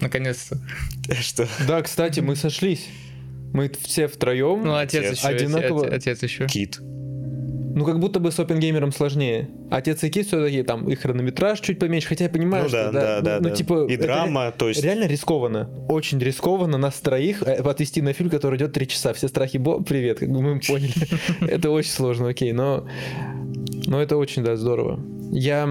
[0.00, 0.58] Наконец-то.
[1.20, 1.48] Что?
[1.66, 2.86] Да, кстати, мы сошлись.
[3.52, 4.62] Мы все втроем.
[4.64, 5.18] Ну, отец Отец.
[5.18, 5.28] еще.
[5.28, 5.86] Одинаково.
[5.88, 6.46] Отец еще.
[6.46, 6.80] Кит.
[6.80, 9.48] Ну, как будто бы с опенгеймером сложнее.
[9.70, 12.92] Отец и Кит все-таки там и хронометраж чуть поменьше, хотя я понимаю, Ну что да,
[12.92, 13.38] да, да.
[13.40, 13.54] ну, да.
[13.54, 14.82] типа И драма, то есть...
[14.82, 19.12] Реально рискованно, очень рискованно нас троих э, отвести на фильм, который идет три часа.
[19.12, 20.92] Все страхи Бо, привет, как бы мы поняли.
[21.40, 22.88] Это очень сложно, окей, но,
[23.86, 24.98] но это очень, да, здорово.
[25.30, 25.68] Я,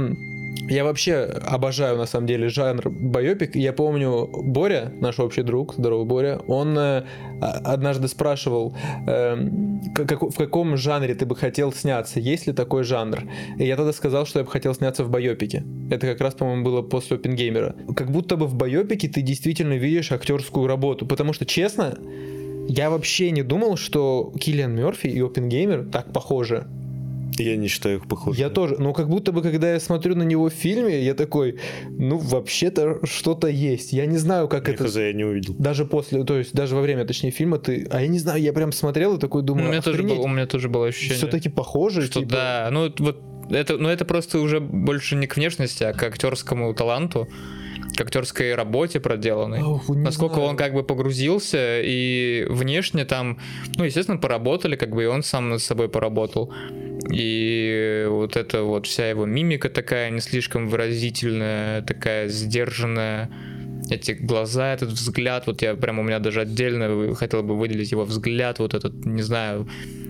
[0.70, 3.56] я вообще обожаю, на самом деле, жанр байопик.
[3.56, 7.04] Я помню, Боря, наш общий друг, здоровый Боря, он э,
[7.41, 8.76] а- однажды спрашивал,
[9.96, 13.24] как- как- в каком жанре ты бы хотел сняться, есть ли такой жанр?
[13.58, 15.63] И я тогда сказал, что я бы хотел сняться в байопике.
[15.89, 17.76] Это как раз, по-моему, было после Опенгеймера.
[17.96, 21.06] Как будто бы в байопике ты действительно видишь актерскую работу.
[21.06, 21.98] Потому что, честно,
[22.67, 26.67] я вообще не думал, что Киллиан Мерфи и Опенгеймер так похожи.
[27.38, 28.41] Я не считаю их похожими.
[28.41, 28.76] Я тоже.
[28.80, 31.58] Но как будто бы, когда я смотрю на него в фильме, я такой,
[31.89, 33.93] ну, вообще-то что-то есть.
[33.93, 34.86] Я не знаю, как Я это...
[34.86, 35.56] хз, я не увидел.
[35.58, 37.88] Даже после, то есть даже во время, точнее, фильма ты...
[37.91, 40.28] А я не знаю, я прям смотрел и такой У думаю, меня, тоже было, у
[40.28, 41.17] меня тоже было ощущение.
[41.17, 42.04] все-таки похоже.
[42.04, 45.93] что типа, да, ну вот это, ну это просто уже больше не к внешности, а
[45.93, 47.28] к актерскому таланту,
[47.95, 49.62] к актерской работе проделанной.
[49.62, 50.50] ох, Насколько знаю.
[50.50, 53.39] он как бы погрузился и внешне там,
[53.76, 56.54] ну, естественно, поработали, как бы и он сам над собой поработал.
[57.12, 63.30] И вот эта вот вся его мимика такая не слишком выразительная, такая сдержанная.
[63.89, 68.04] Эти глаза, этот взгляд, вот я прям у меня даже отдельно хотел бы выделить его
[68.06, 69.67] взгляд, вот этот, не знаю,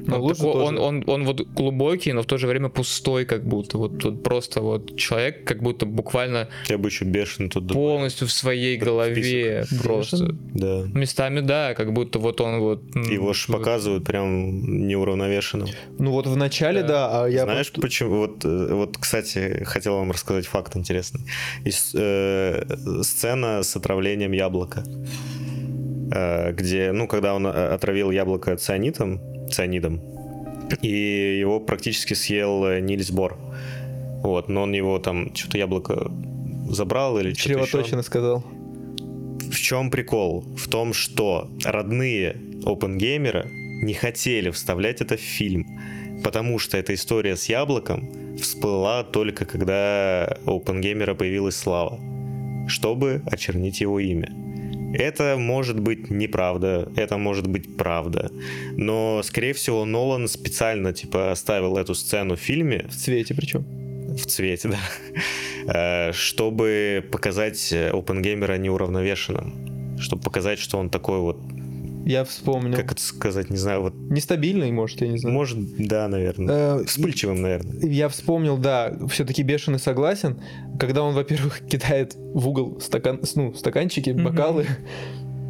[0.08, 0.66] Ну, он, лучше такой- тоже.
[0.66, 3.78] он, он, он вот глубокий, но в то же время пустой, как будто.
[3.78, 8.32] Вот тут просто вот человек, как будто буквально Я бы еще бешеный тут полностью в
[8.32, 9.84] своей голове список.
[9.84, 10.36] просто.
[10.54, 10.84] Да.
[10.94, 12.82] Местами, да, как будто вот он вот...
[12.96, 15.68] Его ж вот- показывают прям неуравновешенным.
[16.00, 16.88] Ну вот в начале, Да.
[16.88, 17.44] да, а я...
[17.44, 18.18] Знаешь, просто- почему?
[18.18, 21.22] Вот, э, вот, кстати, хотел вам рассказать факт интересный.
[21.66, 22.64] Есть, э,
[23.04, 24.84] сцена с отравлением яблока,
[26.12, 29.20] э, где, ну, когда он э, отравил яблоко цианитом,
[29.52, 30.02] цианидом,
[30.82, 33.38] и его практически съел э, Нильс Бор.
[34.24, 36.12] Вот, но он его там, что-то яблоко
[36.70, 37.50] забрал или что-то.
[37.50, 38.44] Чревоточина сказал.
[39.52, 40.44] В чем прикол?
[40.58, 43.46] В том, что родные опенгеймера
[43.82, 45.66] не хотели вставлять это в фильм,
[46.24, 52.00] потому что эта история с яблоком всплыла только когда у опенгеймера появилась слава,
[52.68, 54.34] чтобы очернить его имя.
[54.94, 58.32] Это может быть неправда, это может быть правда,
[58.78, 63.66] но, скорее всего, Нолан специально, типа, оставил эту сцену в фильме, В цвете причем.
[64.16, 64.70] в цвете,
[65.66, 71.38] да, э, чтобы показать опенгеймера неуравновешенным, чтобы показать, что он такой вот,
[72.08, 72.76] Я вспомнил.
[72.76, 75.36] как это сказать, не знаю, вот, Нестабильный, может, я не знаю.
[75.36, 77.86] может, да, наверное, Э, вспыльчивым, наверное.
[77.86, 80.42] Я вспомнил, да, все-таки бешеный согласен,
[80.80, 84.66] когда он, во-первых, кидает в угол стакан, ну, стаканчики, бокалы.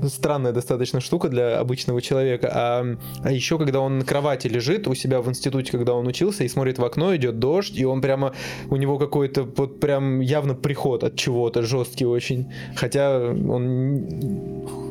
[0.08, 2.50] странная достаточно штука для обычного человека.
[2.52, 6.44] А, а еще, когда он на кровати лежит у себя в институте, когда он учился,
[6.44, 8.34] и смотрит в окно, идет дождь, и он прямо,
[8.70, 12.52] у него какой-то вот прям явно приход от чего-то, жесткий очень.
[12.76, 14.87] Хотя он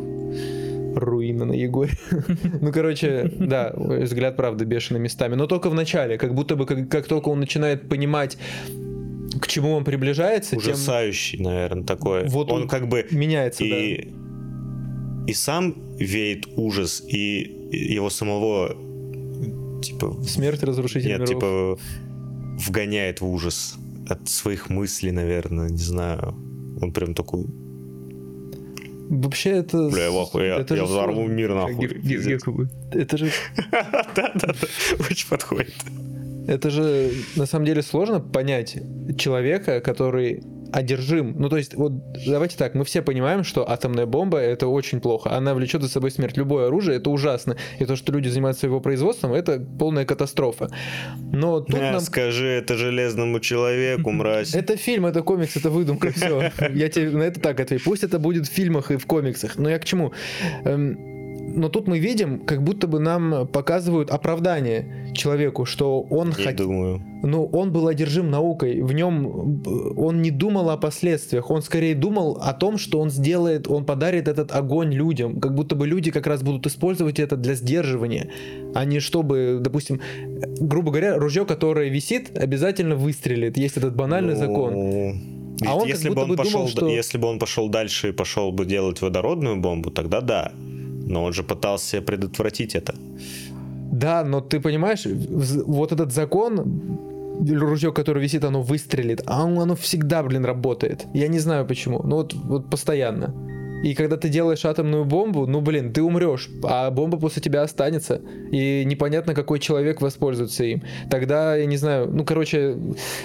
[0.97, 1.93] руина на Егоре.
[2.61, 5.35] ну, короче, да, взгляд, правда, бешеный местами.
[5.35, 8.39] Но только в начале, как будто бы, как, как только он начинает понимать,
[9.41, 11.47] к чему он приближается, Ужасающий, тем...
[11.47, 12.27] наверное, такой.
[12.29, 13.07] Вот он, он как бы...
[13.11, 14.11] Меняется, и...
[14.11, 15.31] да.
[15.31, 18.77] И сам веет ужас, и его самого
[19.83, 20.17] типа...
[20.27, 21.29] Смерть разрушителя Нет, миров.
[21.29, 21.79] типа
[22.69, 23.77] вгоняет в ужас
[24.09, 26.35] от своих мыслей, наверное, не знаю.
[26.81, 27.47] Он прям такой
[29.09, 29.89] Вообще это...
[29.89, 31.87] Бля, я, я, это я взорву мир нахуй.
[32.93, 33.31] Это же,
[33.71, 34.55] Да-да-да,
[35.09, 35.75] очень подходит.
[36.49, 38.77] это же на самом деле сложно понять
[39.19, 40.43] человека, который
[40.77, 41.35] одержим.
[41.39, 41.93] Ну, то есть, вот
[42.27, 45.35] давайте так, мы все понимаем, что атомная бомба это очень плохо.
[45.35, 46.37] Она влечет за собой смерть.
[46.37, 47.57] Любое оружие это ужасно.
[47.79, 50.69] И то, что люди занимаются его производством, это полная катастрофа.
[51.33, 52.01] Но тут А, нам...
[52.01, 54.55] Скажи это железному человеку, мразь.
[54.55, 56.53] Это фильм, это комикс, это выдумка, все.
[56.75, 57.85] Я тебе на это так отвечу.
[57.85, 59.57] Пусть это будет в фильмах и в комиксах.
[59.57, 60.13] Но я к чему?
[61.57, 66.67] Но тут мы видим, как будто бы нам показывают оправдание человеку, что он хотел...
[66.67, 67.03] думаю.
[67.23, 68.83] Ну, он был одержим наукой.
[68.83, 69.63] В нем
[69.97, 71.51] он не думал о последствиях.
[71.51, 75.41] Он скорее думал о том, что он сделает, он подарит этот огонь людям.
[75.41, 78.31] Как будто бы люди как раз будут использовать это для сдерживания,
[78.75, 80.01] а не чтобы, допустим,
[80.61, 83.57] грубо говоря, ружье, которое висит, обязательно выстрелит.
[83.57, 84.75] Есть этот банальный Ну, закон.
[85.59, 88.13] ведь А он если бы он пошел, думал, что- если бы он пошел дальше и
[88.13, 90.53] пошел бы делать водородную бомбу, тогда да.
[91.07, 92.95] Но он же пытался предотвратить это.
[93.93, 96.99] Да, но ты понимаешь, вот этот закон,
[97.49, 101.07] ружье, которое висит, оно выстрелит, а оно, всегда, блин, работает.
[101.15, 103.35] Я не знаю почему, но вот, вот постоянно.
[103.85, 108.21] И когда ты делаешь атомную бомбу, ну блин, ты умрешь, а бомба после тебя останется.
[108.51, 110.83] И непонятно, какой человек воспользуется им.
[111.11, 112.77] Тогда, я не знаю, ну короче...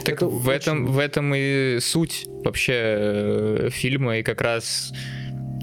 [0.05, 4.93] Так это в этом, очень- в этом и суть вообще э, фильма, и как раз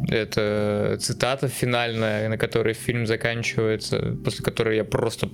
[0.09, 5.29] это цитата финальная, на которой фильм заканчивается, после которой я просто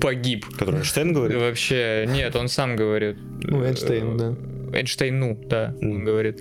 [0.00, 0.46] погиб.
[0.46, 1.36] Который Эйнштейн говорит?
[1.38, 3.16] Вообще, нет, он сам говорит.
[3.42, 4.34] Ну, Эйнштейн, да.
[4.78, 6.04] Эйнштейн, ну, да, он Мгм.
[6.04, 6.40] говорит.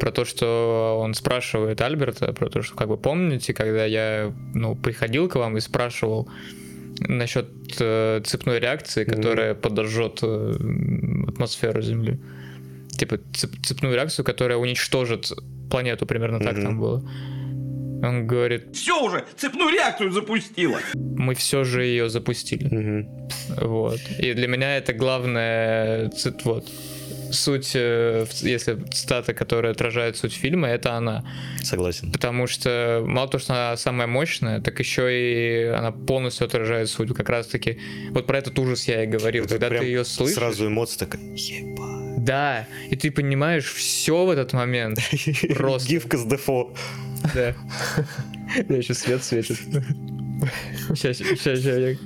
[0.00, 4.76] Про то, что он спрашивает Альберта, про то, что, как вы помните, когда я, ну,
[4.76, 6.28] приходил к вам и спрашивал
[7.00, 7.46] насчет
[7.80, 10.54] э, цепной реакции, которая подожжет э,
[11.28, 12.18] атмосферу Земли.
[12.98, 15.30] Типа цеп- цепную реакцию, которая уничтожит
[15.70, 16.62] планету, примерно так Мгм.
[16.64, 17.10] там было.
[18.00, 20.78] Он говорит, Все уже, цепную реакцию запустила.
[20.94, 22.68] мы все же ее запустили.
[22.68, 23.08] Мгм.
[23.66, 23.98] Вот.
[24.20, 26.64] И для меня это главное, цит- вот,
[27.32, 31.24] суть, э, если цитата, которая отражает суть фильма, это она.
[31.62, 32.12] Согласен.
[32.12, 37.12] Потому что мало того, что она самая мощная, так еще и она полностью отражает суть.
[37.14, 37.78] Как раз таки,
[38.12, 39.44] вот про этот ужас я и говорил.
[39.44, 41.97] Это Когда ты ее слышишь, Сразу эмоция такая, ебать.
[42.28, 44.98] Да, и ты понимаешь все в этот момент.
[45.56, 45.88] Просто.
[45.88, 46.74] Гифка с дефо.
[47.34, 47.54] Да.
[48.68, 49.56] Я сейчас свет светит.
[50.94, 51.98] Сейчас, сейчас, сейчас.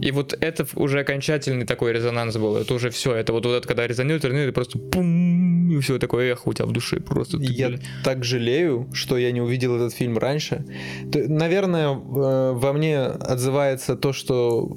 [0.00, 2.56] И вот это уже окончательный такой резонанс был.
[2.56, 3.14] Это уже все.
[3.16, 6.52] Это вот, вот это, когда резонирует, резонирует, и просто пум, и все такое эхо у
[6.52, 7.00] тебя в душе.
[7.00, 7.80] Просто ты, Я блин.
[8.04, 10.64] так жалею, что я не увидел этот фильм раньше.
[11.10, 11.96] То- Наверное, э,
[12.52, 14.68] во мне отзывается то, что,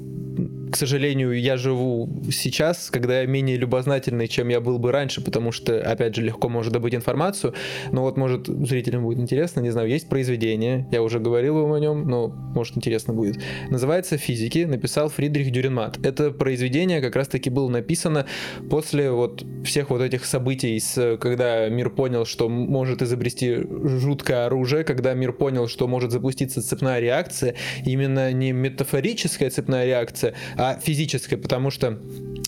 [0.72, 5.52] к сожалению, я живу сейчас, когда я менее любознательный, чем я был бы раньше, потому
[5.52, 7.52] что, опять же, легко можно добыть информацию.
[7.92, 11.78] Но вот, может, зрителям будет интересно, не знаю, есть произведение, я уже говорил вам о
[11.78, 13.38] нем, но, может, интересно будет.
[13.68, 15.98] Называется «Физики», написал Фридрих Дюренмат.
[16.06, 18.24] Это произведение как раз-таки было написано
[18.70, 23.56] после вот всех вот этих событий, с, когда мир понял, что может изобрести
[24.00, 30.32] жуткое оружие, когда мир понял, что может запуститься цепная реакция, именно не метафорическая цепная реакция,
[30.62, 31.98] а физическая, потому что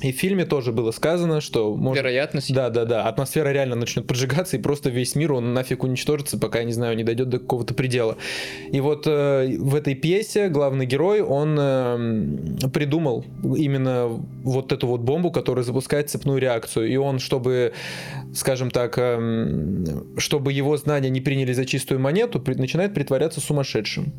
[0.01, 2.01] и в фильме тоже было сказано, что может...
[2.01, 2.55] Вероятность.
[2.55, 3.09] Да, да, да.
[3.09, 6.97] Атмосфера реально начнет поджигаться, и просто весь мир, он нафиг уничтожится, пока, я не знаю,
[6.97, 8.17] не дойдет до какого-то предела.
[8.71, 14.07] И вот э, в этой пьесе главный герой, он э, придумал именно
[14.45, 16.89] вот эту вот бомбу, которая запускает цепную реакцию.
[16.89, 17.73] И он, чтобы,
[18.33, 19.87] скажем так, э,
[20.19, 24.13] чтобы его знания не приняли за чистую монету, при- начинает притворяться сумасшедшим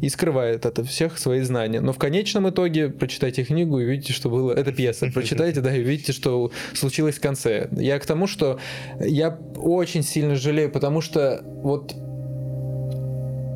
[0.00, 1.80] и скрывает от всех свои знания.
[1.80, 4.52] Но в конечном итоге прочитайте книгу и видите, что было...
[4.52, 5.10] Это пьеса.
[5.14, 7.68] Прочитайте, да, и увидите, что случилось в конце.
[7.72, 8.58] Я к тому, что
[9.00, 11.94] я очень сильно жалею, потому что вот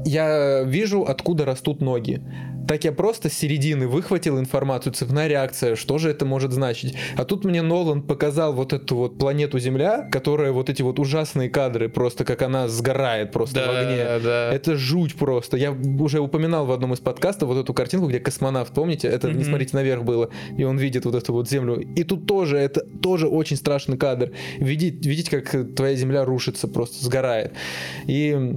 [0.05, 2.22] я вижу, откуда растут ноги.
[2.70, 6.94] Так я просто с середины выхватил информацию, цепная реакция, что же это может значить.
[7.16, 11.50] А тут мне Нолан показал вот эту вот планету Земля, которая вот эти вот ужасные
[11.50, 14.04] кадры, просто как она сгорает просто в огне.
[14.04, 14.52] Да, да.
[14.54, 15.56] Это жуть просто.
[15.56, 19.09] Я уже упоминал в одном из подкастов вот эту картинку, где космонавт, помните?
[19.09, 19.46] Это не Мгм.
[19.46, 21.80] смотрите наверх было, и он видит вот эту вот землю.
[21.80, 24.30] И тут тоже это тоже очень страшный кадр.
[24.61, 27.52] Видеть, видеть, как твоя земля рушится, просто сгорает.
[28.06, 28.56] И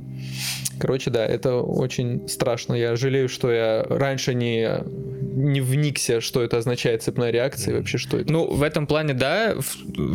[0.83, 2.73] Короче, да, это очень страшно.
[2.73, 7.97] Я жалею, что я раньше не, не вникся, что это означает цепная реакция и вообще,
[7.97, 8.29] что это.
[8.29, 9.55] Ну, в этом плане, да,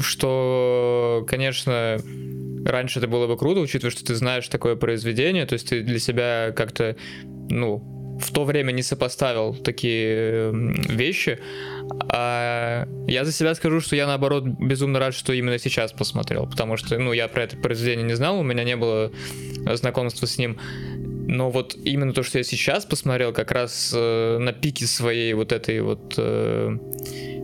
[0.02, 1.96] что, конечно,
[2.66, 5.98] раньше это было бы круто, учитывая, что ты знаешь такое произведение, то есть ты для
[5.98, 6.96] себя как-то,
[7.48, 11.38] ну, в то время не сопоставил такие вещи.
[12.10, 16.76] А я за себя скажу, что я наоборот безумно рад, что именно сейчас посмотрел, потому
[16.76, 19.12] что, ну, я про это произведение не знал, у меня не было
[19.74, 20.58] знакомства с ним.
[21.30, 25.52] Но вот именно то, что я сейчас посмотрел, как раз э, на пике своей вот
[25.52, 26.78] этой вот э,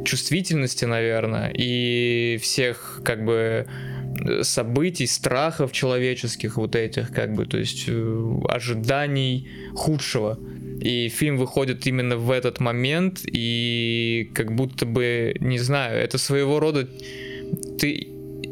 [0.07, 3.67] чувствительности, наверное, и всех как бы
[4.43, 10.39] событий, страхов человеческих вот этих, как бы, то есть э, ожиданий худшего.
[10.81, 16.61] И фильм выходит именно в этот момент, и как будто бы, не знаю, это своего
[16.61, 16.89] рода
[17.79, 18.09] ты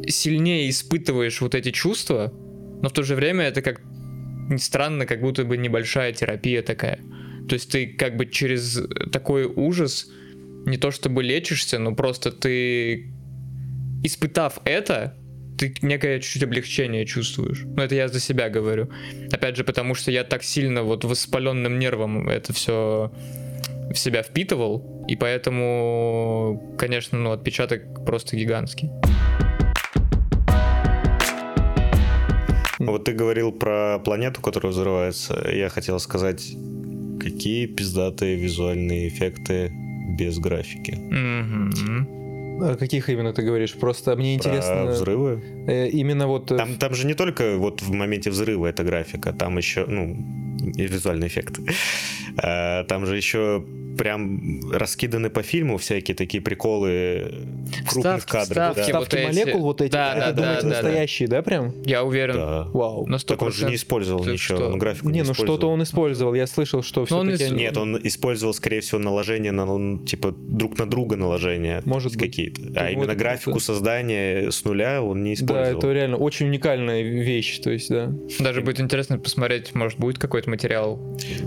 [0.08, 2.32] сильнее испытываешь вот эти чувства,
[2.82, 3.80] но в то же время это как
[4.50, 7.00] ни странно, как будто бы небольшая терапия такая.
[7.48, 8.80] То есть ты как бы через
[9.10, 10.08] такой ужас
[10.66, 13.12] не то чтобы лечишься, но просто ты,
[14.04, 15.16] испытав это,
[15.58, 17.62] ты некое чуть-чуть облегчение чувствуешь.
[17.64, 18.88] Ну, это я за себя говорю.
[19.30, 23.12] Опять же, потому что я так сильно вот воспаленным нервом это все
[23.92, 28.90] в себя впитывал, и поэтому, конечно, ну, отпечаток просто гигантский.
[32.78, 35.48] Вот ты говорил про планету, которая взрывается.
[35.52, 36.52] Я хотел сказать,
[37.20, 39.70] какие пиздатые визуальные эффекты
[40.18, 40.92] без графики.
[40.92, 42.21] Мгм.
[42.60, 43.74] О каких именно ты говоришь?
[43.74, 44.84] Просто мне Про интересно.
[44.86, 45.42] взрывы.
[45.66, 46.50] Э, именно вот.
[46.52, 50.16] э, Там, там же не только вот в моменте взрыва эта графика, там еще, ну,
[50.76, 51.58] и визуальный эффект.
[52.36, 53.64] А, Там же еще
[53.98, 57.46] прям раскиданы по фильму всякие такие приколы
[57.86, 58.46] крупных Вставки, кадров.
[58.48, 58.82] вставки, да.
[58.82, 59.26] Вставки вот эти.
[59.26, 59.92] молекул вот эти.
[59.92, 61.74] Да, это да, думаете да, да, настоящие, да, прям?
[61.84, 62.34] Я уверен.
[62.34, 62.68] Да.
[62.72, 63.06] Вау.
[63.06, 63.24] На 100%.
[63.26, 64.68] Так он же не использовал Ты ничего, что?
[64.68, 65.56] он графику Не, не ну использовал.
[65.58, 66.34] что-то он использовал.
[66.34, 67.54] Я слышал, что он все-таки...
[67.54, 71.82] Нет, он использовал, скорее всего, наложение на, ну, типа, друг на друга наложения.
[71.84, 72.20] Может быть.
[72.30, 72.62] какие-то.
[72.76, 77.70] А именно графику создания с нуля он не Да, это реально очень уникальная вещь, то
[77.70, 78.12] есть, да.
[78.38, 80.98] Даже будет интересно посмотреть, может, будет какой-то материал.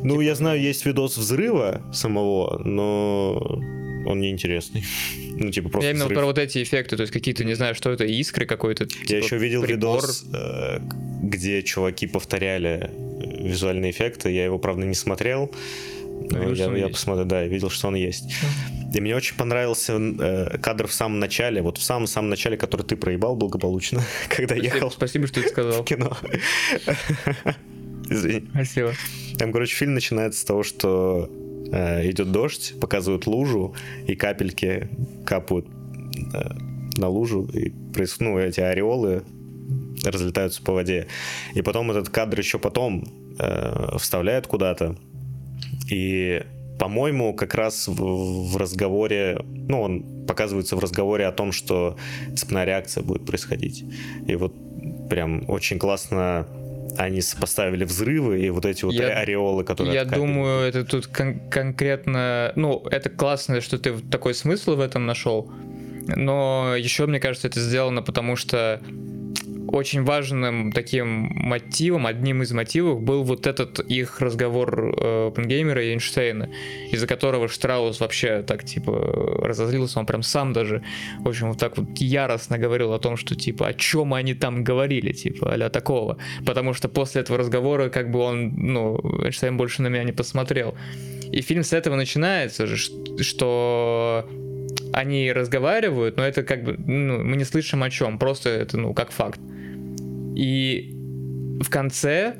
[0.03, 3.61] Ну, я знаю, есть видос взрыва самого, но
[4.05, 4.83] он неинтересный.
[5.37, 6.17] Ну, типа, просто я именно взрыв.
[6.17, 8.85] про вот эти эффекты, то есть какие-то, не знаю, что это, искры какой-то.
[8.85, 9.99] Я типа еще видел прибор.
[9.99, 10.79] видос, э,
[11.23, 14.31] где чуваки повторяли э, визуальные эффекты.
[14.31, 15.51] Я его, правда, не смотрел.
[16.29, 16.91] Что я, я есть.
[16.93, 18.31] посмотрел, да, я видел, что он есть.
[18.93, 22.95] И мне очень понравился э, кадр в самом начале, вот в самом-самом начале, который ты
[22.95, 25.83] проебал благополучно, когда Спасибо, ехал спасибо, что ты в сказал.
[25.83, 26.17] кино.
[28.09, 28.47] Извини.
[28.53, 28.93] Спасибо.
[29.38, 31.29] Там, короче, фильм начинается с того, что
[31.71, 33.75] э, идет дождь, показывают лужу,
[34.07, 34.89] и капельки
[35.25, 35.67] капают
[36.33, 36.49] э,
[36.97, 39.23] на лужу, и проис- ну, эти ореолы
[40.03, 41.07] разлетаются по воде.
[41.55, 43.03] И потом этот кадр еще потом
[43.39, 44.95] э, вставляют куда-то.
[45.89, 46.43] И,
[46.79, 51.97] по-моему, как раз в, в разговоре, ну, он показывается в разговоре о том, что
[52.35, 53.85] цепная реакция будет происходить.
[54.27, 54.53] И вот
[55.09, 56.47] прям очень классно
[56.97, 59.93] они сопоставили взрывы и вот эти вот Я- ореолы, которые...
[59.93, 62.53] Я думаю, это тут кон- конкретно...
[62.55, 65.51] Ну, это классно, что ты такой смысл в этом нашел.
[66.07, 68.79] Но еще, мне кажется, это сделано потому, что
[69.67, 75.91] очень важным таким мотивом, одним из мотивов был вот этот их разговор э, Оппенгеймера и
[75.91, 76.49] Эйнштейна,
[76.91, 78.91] из-за которого Штраус вообще так, типа,
[79.41, 80.84] разозлился, он прям сам даже,
[81.19, 84.63] в общем, вот так вот яростно говорил о том, что, типа, о чем они там
[84.63, 86.17] говорили, типа, а такого.
[86.45, 90.75] Потому что после этого разговора, как бы он, ну, Эйнштейн больше на меня не посмотрел.
[91.32, 92.78] И фильм с этого начинается же,
[93.21, 94.28] что
[94.95, 98.93] они разговаривают, но это как бы, ну, мы не слышим о чем, просто это, ну,
[98.93, 99.39] как факт.
[100.37, 100.91] И
[101.61, 102.35] в конце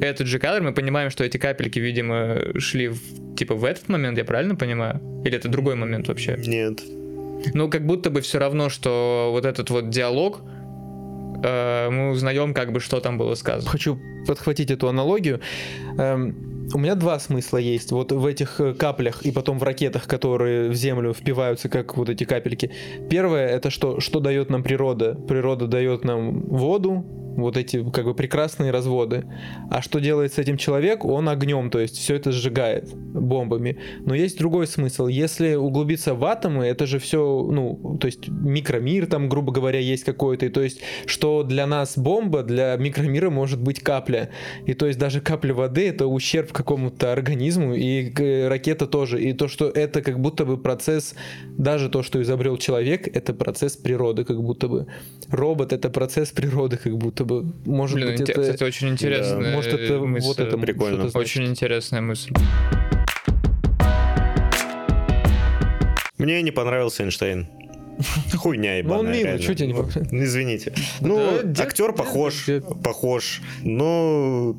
[0.00, 4.18] этот же кадр, мы понимаем, что эти капельки, видимо, шли в, типа в этот момент,
[4.18, 5.00] я правильно понимаю?
[5.24, 6.36] Или это другой момент вообще?
[6.46, 6.80] Нет.
[7.54, 10.42] Ну, как будто бы все равно, что вот этот вот диалог,
[11.44, 13.68] э, мы узнаем, как бы, что там было сказано.
[13.68, 15.40] Хочу подхватить эту аналогию.
[15.98, 17.92] Эм, у меня два смысла есть.
[17.92, 22.08] Вот в этих э, каплях и потом в ракетах, которые в землю впиваются, как вот
[22.08, 22.70] эти капельки.
[23.10, 25.14] Первое, это что, что дает нам природа?
[25.14, 27.04] Природа дает нам воду,
[27.36, 29.24] вот эти как бы прекрасные разводы.
[29.70, 31.04] А что делает с этим человек?
[31.04, 33.78] Он огнем, то есть все это сжигает бомбами.
[34.00, 35.06] Но есть другой смысл.
[35.06, 37.18] Если углубиться в атомы, это же все,
[37.50, 40.46] ну, то есть микромир там, грубо говоря, есть какой-то.
[40.46, 44.30] И то есть, что для нас бомба, для микромира может быть капля.
[44.66, 49.22] И то есть даже капля воды это ущерб какому-то организму, и э, ракета тоже.
[49.22, 51.14] И то, что это как будто бы процесс,
[51.58, 54.86] даже то, что изобрел человек, это процесс природы, как будто бы.
[55.30, 57.52] Робот это процесс природы, как будто бы.
[57.64, 58.40] Может Блин, быть, это...
[58.40, 60.26] кстати, очень интересная Может, это мысль.
[60.26, 61.10] вот это прикольно.
[61.14, 62.32] Очень интересная мысль.
[66.18, 67.48] Мне не понравился Эйнштейн.
[68.36, 69.12] Хуйня Ну, он ебаная.
[69.24, 70.12] милый, чё тебе не Ну, понравилось?
[70.12, 70.72] Извините.
[71.00, 72.46] Ну, Да, дед- актер похож,
[72.82, 74.56] похож, но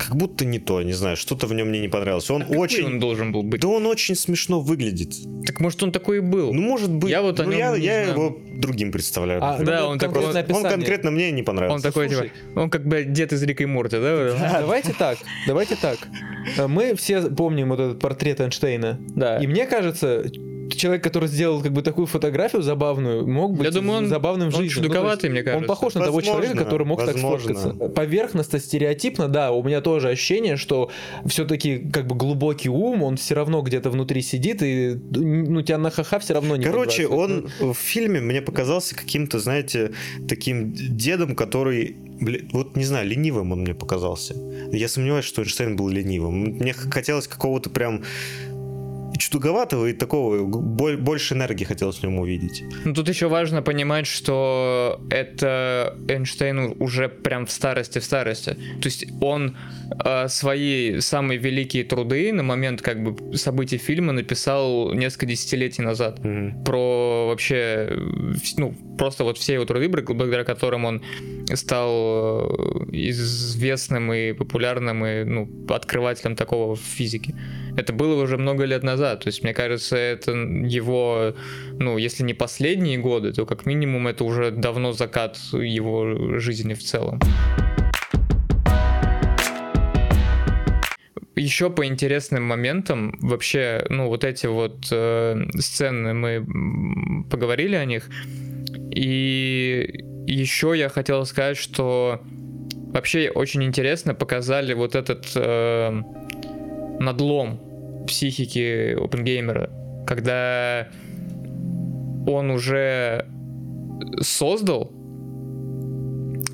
[0.00, 2.30] как будто не то, не знаю, что-то в нем мне не понравилось.
[2.30, 2.84] Он Какой очень...
[2.84, 3.60] он должен был быть?
[3.60, 5.14] Да он очень смешно выглядит.
[5.46, 6.52] Так может он такой и был?
[6.54, 7.10] Ну, может быть.
[7.10, 8.08] Я вот о ну, нем я, не я знаю.
[8.10, 9.40] его другим представляю.
[9.44, 11.74] А, Да, надо он такой- он, он конкретно мне не понравился.
[11.76, 12.30] он такой, слушай.
[12.30, 14.60] типа, он как бы дед из Рика и Морти, да?
[14.60, 15.98] Давайте так, давайте так.
[16.68, 18.98] Мы все помним вот этот портрет Эйнштейна.
[19.14, 19.38] Да.
[19.38, 20.24] И мне кажется,
[20.80, 24.54] человек, который сделал как бы такую фотографию забавную, мог быть Я думаю, он- забавным в
[24.56, 24.80] он жизни.
[24.80, 25.60] Ну, чудаковатый, то есть мне кажется.
[25.62, 27.48] Он похож на того Возможно, человека, который мог возможно.
[27.48, 27.88] так сфоткаться.
[27.94, 30.90] Поверхностно, стереотипно, да, у меня тоже ощущение, что
[31.26, 35.90] все-таки как бы глубокий ум, он все равно где-то внутри сидит, и ну тебя на
[35.90, 39.92] ха-ха все равно не Короче, он в фильме мне показался каким-то, знаете,
[40.28, 41.96] таким дедом, который,
[42.52, 44.34] вот не знаю, ленивым он мне показался.
[44.72, 46.34] Я сомневаюсь, что Эйнштейн был ленивым.
[46.58, 48.02] Мне хотелось какого-то прям
[49.20, 52.64] чудаковатого и такого, боль- больше энергии хотелось в нем увидеть.
[52.84, 58.50] Ну, тут еще важно понимать, что это Эйнштейн уже прям в старости, в старости.
[58.80, 59.56] То есть он
[60.04, 66.24] э, свои самые великие труды на момент как бы событий фильма написал несколько десятилетий назад.
[66.24, 66.64] Мгм.
[66.64, 67.54] Про вообще,
[67.90, 67.96] э,
[68.56, 71.02] ну, просто вот все его труды, бл- благодаря которым он
[71.54, 71.90] стал
[72.50, 77.34] э, известным и популярным, и, ну, открывателем такого в физике.
[77.76, 79.09] Это было уже много лет назад.
[79.16, 81.34] То есть, мне кажется, это его,
[81.78, 86.82] ну, если не последние годы, то как минимум это уже давно закат его жизни в
[86.82, 87.20] целом.
[91.36, 98.10] Еще по интересным моментам, вообще, ну, вот эти вот э, сцены, мы поговорили о них.
[98.94, 102.20] И еще я хотел сказать, что
[102.92, 106.02] вообще очень интересно показали вот этот э,
[107.00, 107.69] надлом
[108.06, 109.70] психики опенгеймера,
[110.06, 110.88] когда
[112.26, 113.26] он уже
[114.20, 114.92] создал,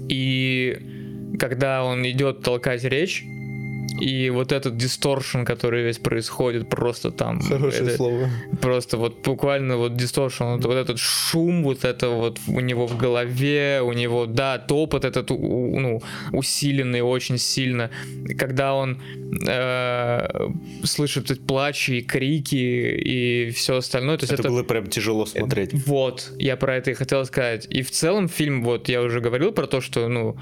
[0.08, 0.78] и
[1.38, 3.24] когда он идет толкать речь,
[4.00, 7.40] и вот этот дисторшн, который весь происходит, просто там...
[7.40, 8.30] Хорошее это- слово.
[8.60, 12.96] Просто вот буквально вот дисторшн, вот, вот этот шум, вот это вот у него в
[12.96, 17.90] голове, у него, да, топот этот, ну, усиленный очень сильно.
[18.38, 19.00] Когда он
[19.46, 20.48] э,
[20.84, 24.50] слышит эти плачи и крики и все остальное, то есть Это, это...
[24.50, 25.72] было прям тяжело смотреть.
[25.86, 27.66] Вот, я про это и хотел сказать.
[27.70, 30.36] И в целом фильм, вот я уже говорил про то, что, ну,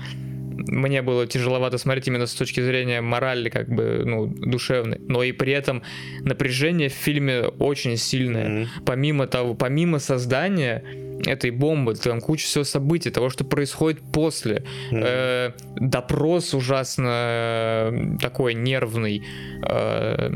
[0.57, 4.99] мне было тяжеловато смотреть именно с точки зрения морали, как бы, ну, душевной.
[5.09, 5.83] Но и при этом
[6.21, 8.49] напряжение в фильме очень сильное.
[8.49, 8.69] Мгм.
[8.85, 10.83] Помимо того, помимо создания
[11.27, 14.65] этой бомбы, там куча всего событий, того, что происходит после.
[14.91, 15.03] Мгм.
[15.05, 19.23] Э, допрос ужасно э, такой нервный.
[19.63, 20.31] Э,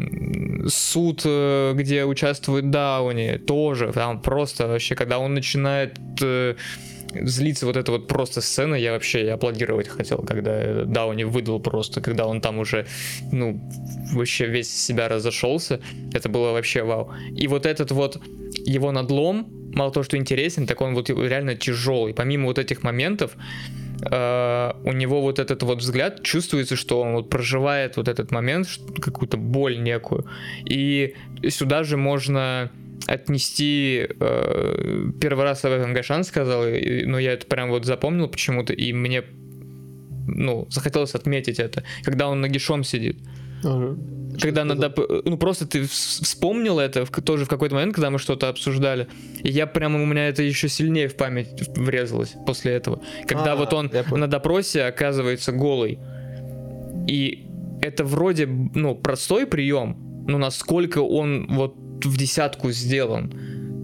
[0.69, 3.93] суд, э, где участвует Дауни, тоже.
[3.93, 6.55] Там просто вообще, когда он начинает э,
[7.15, 12.01] злиться, вот эта вот просто сцена, я вообще я аплодировать хотел, когда Дауни выдал просто,
[12.01, 12.87] когда он там уже,
[13.33, 13.61] ну,
[14.13, 15.81] вообще весь себя разошелся.
[16.13, 17.13] Это было вообще вау.
[17.37, 18.21] И вот этот вот
[18.67, 22.15] его надлом, мало того, что интересен, так он вот реально тяжелый.
[22.15, 23.37] Помимо вот этих моментов,
[24.03, 28.69] э, у него вот этот вот взгляд чувствуется, что он вот проживает вот этот момент,
[29.01, 30.27] какую-то боль некую.
[30.65, 31.15] И
[31.49, 32.71] сюда же можно
[33.09, 38.29] отнести э, первый раз об этом Гашан сказал, и- но я это прям вот запомнил
[38.29, 39.23] почему-то, и мне
[40.31, 43.17] ну, захотелось отметить это, когда он нагишом сидит.
[44.41, 44.95] Когда надо,
[45.25, 49.09] ну просто ты вс- вспомнил это в- тоже в какой-то момент, когда мы что-то обсуждали,
[49.43, 53.57] и я прямо у меня это еще сильнее в память врезалось после этого, когда А,
[53.57, 55.99] вот он на допросе оказывается голый,
[57.09, 57.47] и
[57.81, 59.97] это вроде ну простой прием,
[60.29, 61.75] но насколько он вот
[62.05, 63.33] в десятку сделан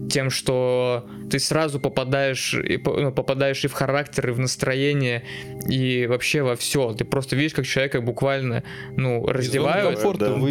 [0.09, 5.23] тем, что ты сразу попадаешь, и ну, попадаешь и в характер, и в настроение,
[5.67, 6.93] и вообще во все.
[6.93, 8.63] Ты просто видишь, как человека буквально,
[8.95, 9.99] ну, раздевают.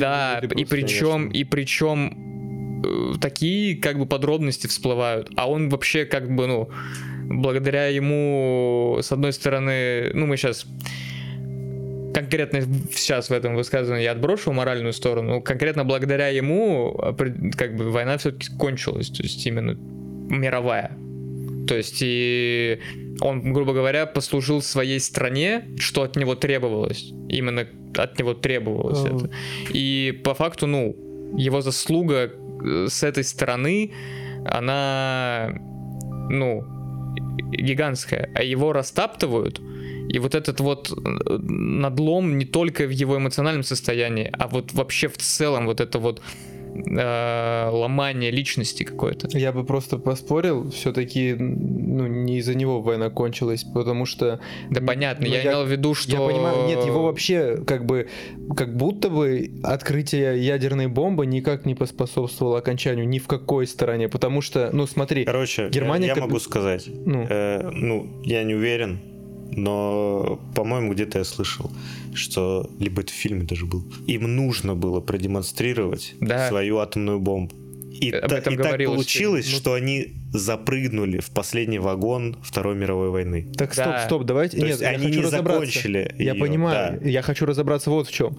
[0.01, 0.41] да.
[0.41, 1.39] Да, и причем, конечно.
[1.39, 6.69] и причем э, такие как бы подробности всплывают, а он вообще как бы, ну,
[7.29, 10.67] благодаря ему, с одной стороны, ну мы сейчас
[12.15, 12.63] конкретно
[12.93, 16.97] сейчас в этом высказывании я отброшу моральную сторону, конкретно благодаря ему
[17.57, 20.97] как бы война все-таки кончилась, то есть именно мировая.
[21.67, 22.79] То есть и
[23.21, 27.13] он, грубо говоря, послужил своей стране, что от него требовалось.
[27.29, 29.31] Именно от него требовалось это.
[29.73, 30.97] И по факту, ну,
[31.37, 32.31] его заслуга
[32.65, 33.93] э, с этой стороны,
[34.45, 35.55] она,
[36.29, 36.65] ну,
[37.51, 38.31] гигантская.
[38.35, 39.61] А его растаптывают,
[40.09, 45.09] и вот этот вот э, надлом не только в его эмоциональном состоянии, а вот вообще
[45.09, 46.21] в целом вот это вот
[46.75, 49.29] э, ломание личности какое-то.
[49.37, 54.41] Я бы просто поспорил, все-таки ну, не из-за него война кончилась, потому что...
[54.71, 56.13] Да понятно, ну, я, я имел в виду, что...
[56.13, 58.09] Я понимаю, нет, его вообще как бы,
[58.57, 64.41] как будто бы открытие ядерной бомбы никак не поспособствовало окончанию ни в какой стороне, потому
[64.43, 65.25] что, ну смотри...
[65.25, 66.09] Короче, Германия...
[66.09, 69.01] я, я могу сказать, ну, э, ну я не уверен,
[69.51, 71.71] но, по-моему, где-то я слышал,
[72.15, 73.85] что либо это в фильме даже был.
[74.07, 76.49] Им нужно было продемонстрировать да.
[76.49, 77.55] свою атомную бомбу.
[78.05, 79.57] И, Об та, этом и так получилось, ну...
[79.57, 83.47] что они запрыгнули в последний вагон Второй мировой войны.
[83.57, 84.05] Так стоп, да.
[84.05, 84.59] стоп, давайте.
[84.59, 86.15] То Нет, я они хочу не закончили.
[86.19, 87.01] Я ее, понимаю.
[87.01, 87.09] Да.
[87.09, 88.37] Я хочу разобраться вот в чем.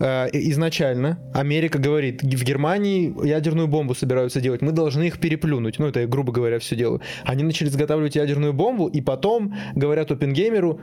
[0.00, 5.78] Э, изначально Америка говорит, в Германии ядерную бомбу собираются делать, мы должны их переплюнуть.
[5.78, 7.00] Ну, это я, грубо говоря, все делаю.
[7.24, 10.80] Они начали изготавливать ядерную бомбу, и потом говорят Оппенгеймеру,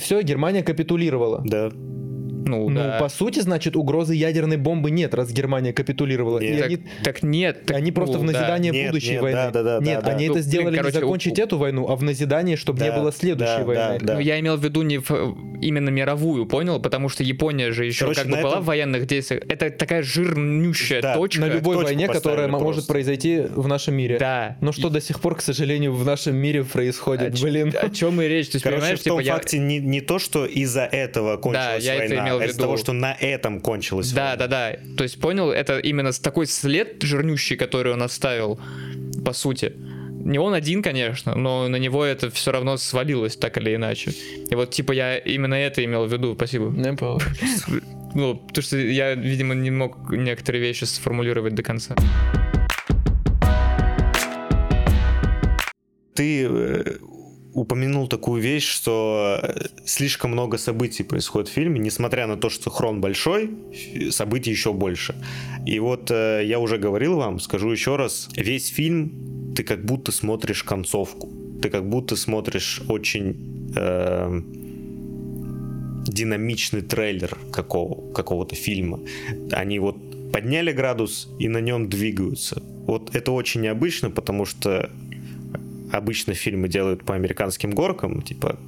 [0.00, 1.42] все, Германия капитулировала.
[1.44, 1.70] Да.
[2.44, 2.98] Ну, ну да.
[2.98, 6.38] по сути, значит, угрозы ядерной бомбы нет, раз Германия капитулировала.
[6.38, 6.52] Нет.
[6.52, 7.66] И так, они, так нет.
[7.66, 8.86] Так, они ну, просто в назидание да.
[8.86, 9.36] будущей нет, войны.
[9.36, 10.32] Да, да, да, нет, да, они да.
[10.32, 11.42] это ну, сделали блин, короче, не закончить у...
[11.42, 13.98] эту войну, а в назидание, чтобы да, не было следующей да, войны.
[14.00, 14.14] Да, да.
[14.14, 15.10] Ну, я имел в виду не в,
[15.60, 16.80] именно мировую, понял?
[16.80, 18.50] Потому что Япония же еще короче, как бы этом...
[18.50, 19.42] была в военных действиях.
[19.48, 21.40] Это такая жирнющая да, точка.
[21.40, 22.64] На любой войне, которая просто.
[22.64, 24.18] может произойти в нашем мире.
[24.18, 24.56] Да.
[24.60, 24.90] Но что и...
[24.90, 27.72] до сих пор, к сожалению, в нашем мире происходит, блин.
[27.80, 28.48] О чем и речь?
[28.48, 29.62] То есть, Короче, в том типа, факте я...
[29.62, 32.52] не, не то, что из-за этого кончилась да, я война, это имел в а виду.
[32.52, 34.36] из-за того, что на этом кончилась да, война.
[34.36, 34.96] Да, да.
[34.96, 38.58] То есть, понял, это именно такой след жирнющий, который он оставил,
[39.24, 39.72] по сути.
[40.24, 44.12] Не он один, конечно, но на него это все равно свалилось так или иначе.
[44.50, 46.34] И вот, типа, я именно это имел в виду.
[46.34, 46.70] Спасибо.
[46.70, 46.96] Не
[48.14, 51.96] Ну, потому что я, видимо, не мог некоторые вещи сформулировать до конца.
[56.14, 56.96] Ты э,
[57.54, 62.70] упомянул такую вещь, что э, слишком много событий происходит в фильме, несмотря на то, что
[62.70, 63.50] хрон большой,
[64.10, 65.14] событий еще больше.
[65.64, 70.12] И вот э, я уже говорил вам, скажу еще раз, весь фильм ты как будто
[70.12, 71.32] смотришь концовку,
[71.62, 74.40] ты как будто смотришь очень э,
[76.06, 79.00] динамичный трейлер какого, какого-то фильма.
[79.52, 79.96] Они вот
[80.32, 82.60] подняли градус и на нем двигаются.
[82.86, 84.90] Вот это очень необычно, потому что
[85.94, 88.58] обычно фильмы делают по американским горкам, типа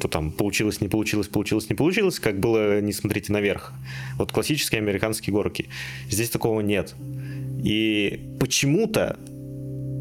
[0.00, 3.74] то там получилось, не получилось, получилось, не получилось, как было «Не смотрите наверх».
[4.16, 5.68] Вот классические американские горки.
[6.08, 6.94] Здесь такого нет.
[7.62, 9.18] И почему-то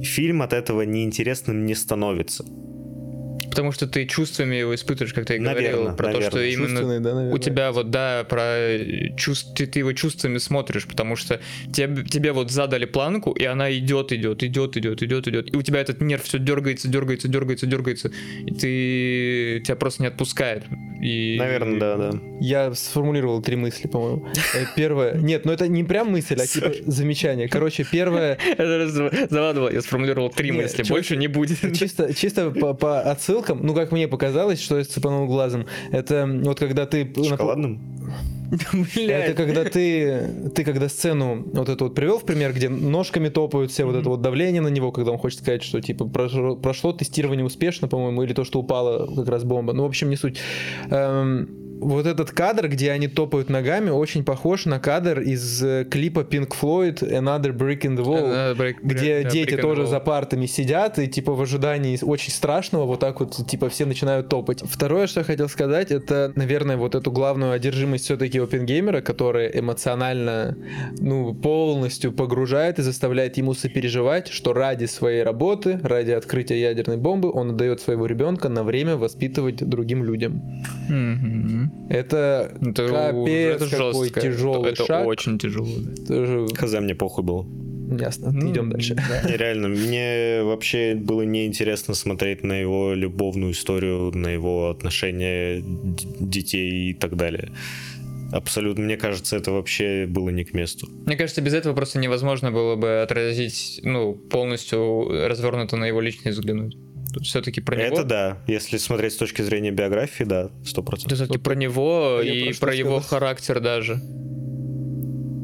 [0.01, 2.45] фильм от этого неинтересным не становится.
[3.60, 6.30] Потому что ты чувствами его испытываешь, как ты и наверное, говорил, про наверное.
[6.30, 8.80] то, что именно да, у тебя вот, да, про
[9.18, 11.41] чувств, ты, ты его чувствами смотришь, потому что
[11.74, 15.62] тебе, тебе вот задали планку, и она идет, идет, идет, идет, идет, идет, и у
[15.62, 18.12] тебя этот нерв все дергается, дергается, дергается, дергается,
[18.45, 20.64] и ты тебя просто не отпускает.
[21.01, 21.36] И...
[21.38, 22.20] Наверное, да, да.
[22.39, 24.26] Я сформулировал три мысли, по-моему.
[24.55, 27.49] Э, первое, нет, ну это не прям мысль, а типа замечание.
[27.49, 28.38] Короче, первое...
[29.30, 31.60] Завадывал, я сформулировал три мысли, больше не будет.
[31.78, 36.60] Чисто, чисто по отсылкам ссылкам, ну, как мне показалось, что я цепанул глазом, это вот
[36.60, 37.12] когда ты...
[37.24, 37.82] Шоколадным?
[38.95, 43.70] Это когда ты, ты когда сцену вот эту вот привел в пример, где ножками топают
[43.70, 46.91] все, вот это вот давление на него, когда он хочет сказать, что типа прошло, прошло
[46.91, 49.74] тестирование успешно, по-моему, или то, что упала как раз бомба.
[49.74, 50.39] Ну, в общем, не суть.
[50.89, 51.47] Эм,
[51.80, 56.52] вот этот кадр, где они топают ногами, очень похож на кадр из э, клипа Pink
[56.60, 61.08] Floyd Another Brick in the Wall, break, где yeah, дети тоже за партами сидят и
[61.08, 64.62] типа в ожидании очень страшного вот так вот типа все начинают топать.
[64.64, 70.58] Второе, что я хотел сказать, это, наверное, вот эту главную одержимость все-таки опенгеймера, который эмоционально,
[71.00, 77.32] ну, полностью погружает и заставляет ему сопереживать, что ради своей работы, ради открытия ядерной бомбы
[77.32, 80.42] он отдает своего ребенка на время воспитывать другим людям.
[80.90, 81.68] Mm-hmm.
[81.89, 84.22] Это, это капец это какой жестко.
[84.22, 85.01] тяжелый это, шаг.
[85.01, 85.67] Это очень тяжело.
[86.07, 86.47] Тоже...
[86.55, 87.47] Хз, мне похуй был.
[87.97, 88.95] Ясно, ну, идем дальше.
[88.95, 89.36] Да.
[89.36, 96.93] Реально, мне вообще было неинтересно смотреть на его любовную историю, на его отношения детей и
[96.93, 97.51] так далее.
[98.32, 100.88] Абсолютно, мне кажется, это вообще было не к месту.
[101.07, 106.38] Мне кажется, без этого просто невозможно было бы отразить, ну, полностью развернуто на его личность
[106.38, 106.78] взглянуть.
[107.14, 107.86] Тут все-таки про него.
[107.88, 108.38] Это да.
[108.47, 111.18] Если смотреть с точки зрения биографии, да, сто Это процентов.
[111.18, 113.99] все-таки про него я и про про его характер даже.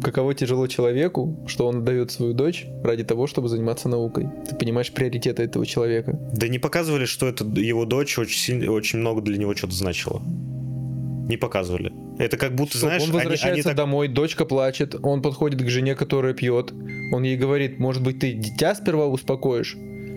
[0.04, 4.28] Каково тяжело человеку, что он отдает свою дочь ради того, чтобы заниматься наукой.
[4.48, 6.20] Ты понимаешь приоритеты этого человека.
[6.34, 10.22] Да не показывали, что это его дочь очень сильно, очень много для него что-то значило.
[11.28, 11.92] Не показывали.
[12.20, 15.62] Это как будто, Стоп, знаешь, он они- возвращается они так- домой, дочка плачет, он подходит
[15.64, 16.72] к жене, которая пьет.
[17.12, 19.76] Он ей говорит, может быть, ты дитя сперва успокоишь?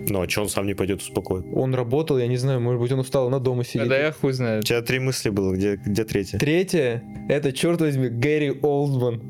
[0.09, 1.45] Ну, а что он сам не пойдет успокоит?
[1.53, 3.87] Он работал, я не знаю, может быть, он устал, она дома сидит.
[3.87, 4.65] да я хуй У знает.
[4.65, 6.37] тебя три мысли было, где, где третья?
[6.39, 9.21] Третье, это, черт возьми, Гэри Олдман.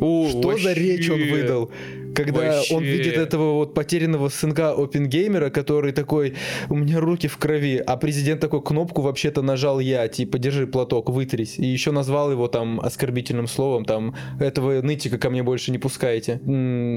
[0.00, 1.32] О, Что за речь он вообще.
[1.34, 1.70] выдал?
[2.14, 2.74] Когда Вообще.
[2.74, 6.34] он видит этого вот потерянного сынка Опенгеймера, который такой,
[6.68, 11.10] у меня руки в крови, а президент такой, кнопку вообще-то нажал я, типа, держи платок,
[11.10, 11.58] вытрись.
[11.58, 16.40] И еще назвал его там оскорбительным словом, там, этого нытика ко мне больше не пускайте.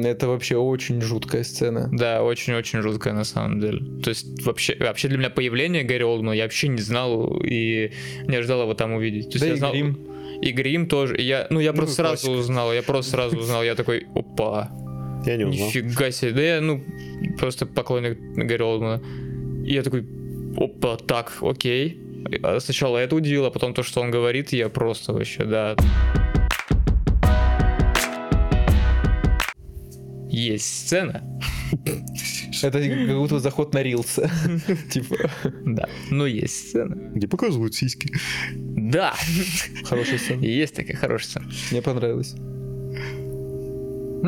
[0.06, 1.90] Это вообще очень жуткая сцена.
[1.92, 3.80] Да, очень-очень жуткая на самом деле.
[4.04, 7.92] То есть вообще, вообще для меня появление Гарри Олдмана я вообще не знал и
[8.28, 9.30] не ожидал его там увидеть.
[9.30, 9.98] То есть Да я и знал- Грим.
[10.42, 11.16] И Грим тоже.
[11.22, 12.32] Я, ну, я Ну, просто сразу классика.
[12.32, 13.64] узнал, я просто сразу узнал.
[13.64, 14.70] Я такой, опа,
[15.26, 15.68] Я не узнал.
[15.68, 16.32] нифига себе.
[16.32, 16.84] Да я, ну,
[17.38, 19.02] просто поклонник Гарри Олдмана.
[19.66, 20.06] И я такой,
[20.58, 22.00] опа, так, окей.
[22.44, 25.76] А Сначала это удивило, а потом то, что он говорит, я просто вообще, да.
[30.30, 31.24] Есть сцена,
[32.62, 34.20] Это как будто заход на рилс.
[34.92, 35.16] Типа,
[35.66, 36.96] да, но есть сцена.
[37.16, 38.12] Где показывают сиськи.
[38.54, 39.14] Да,
[39.86, 40.42] хорошая сцена.
[40.42, 41.46] есть такая хорошая сцена.
[41.72, 42.36] Мне понравилось.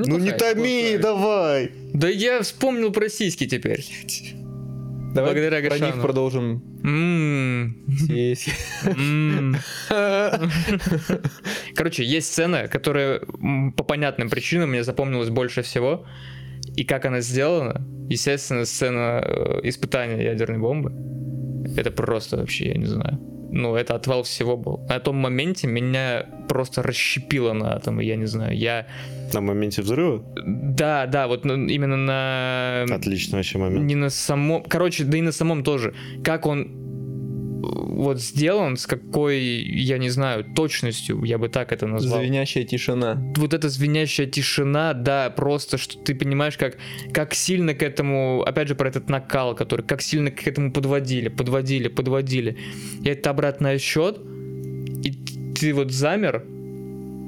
[0.05, 1.01] Ну не Неплохая, томи, неплохая.
[1.01, 1.71] давай!
[1.93, 3.85] Да я вспомнил про сиськи теперь.
[5.13, 6.63] Давай Благодаря про них продолжим.
[11.75, 13.21] Короче, есть сцена, которая
[13.75, 16.05] по понятным причинам мне запомнилась больше всего.
[16.75, 20.93] И как она сделана, естественно, сцена э, испытания ядерной бомбы.
[21.75, 23.19] Это просто вообще, я не знаю.
[23.49, 24.85] Ну, это отвал всего был.
[24.89, 28.57] На том моменте меня просто расщепило на атомы, я не знаю.
[28.57, 28.87] Я...
[29.33, 30.23] На моменте взрыва?
[30.45, 32.95] Да, да, вот ну, именно на...
[32.95, 33.85] Отличный вообще момент.
[33.85, 34.63] Не на самом...
[34.63, 35.93] Короче, да и на самом тоже.
[36.23, 36.86] Как он
[37.61, 42.21] вот сделан, с какой, я не знаю, точностью, я бы так это назвал.
[42.21, 43.21] Звенящая тишина.
[43.35, 46.77] Вот эта звенящая тишина, да, просто, что ты понимаешь, как,
[47.13, 51.29] как сильно к этому, опять же, про этот накал, который, как сильно к этому подводили,
[51.29, 52.57] подводили, подводили.
[53.03, 54.19] И это обратный отсчет,
[55.03, 55.13] и
[55.55, 56.45] ты вот замер,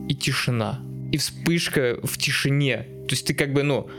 [0.08, 0.82] и тишина.
[1.12, 2.86] И вспышка в тишине.
[3.08, 3.90] То есть ты как бы, ну,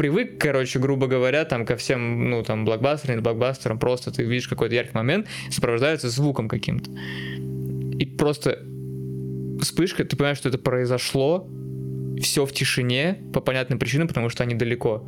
[0.00, 4.48] привык, короче, грубо говоря, там ко всем, ну, там, блокбастерам, не блокбастерам, просто ты видишь
[4.48, 6.90] какой-то яркий момент, сопровождается звуком каким-то.
[7.98, 8.60] И просто
[9.60, 11.46] вспышка, ты понимаешь, что это произошло,
[12.18, 15.04] все в тишине, по понятным причинам, потому что они далеко.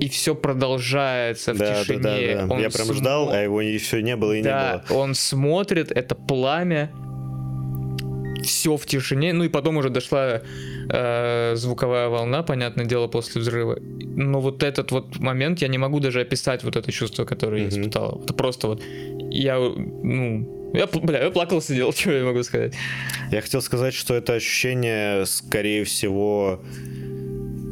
[0.00, 2.00] И все продолжается в Да, да, тишине.
[2.00, 2.54] да, да.
[2.54, 4.98] Он Я прям смо- ждал, а его все не было и да, не было.
[4.98, 6.90] он смотрит, это пламя,
[8.42, 10.42] все в тишине, ну и потом уже дошла
[10.88, 13.78] э, звуковая волна, понятное дело, после взрыва.
[14.16, 17.68] Но вот этот вот момент, я не могу даже описать вот это чувство, которое я
[17.68, 17.80] Мгм.
[17.80, 18.20] испытал.
[18.24, 18.82] Это просто вот,
[19.30, 22.74] я, ну, я, бля, я плакал, сидел, что я могу сказать.
[23.32, 26.60] Я хотел сказать, что это ощущение, скорее всего,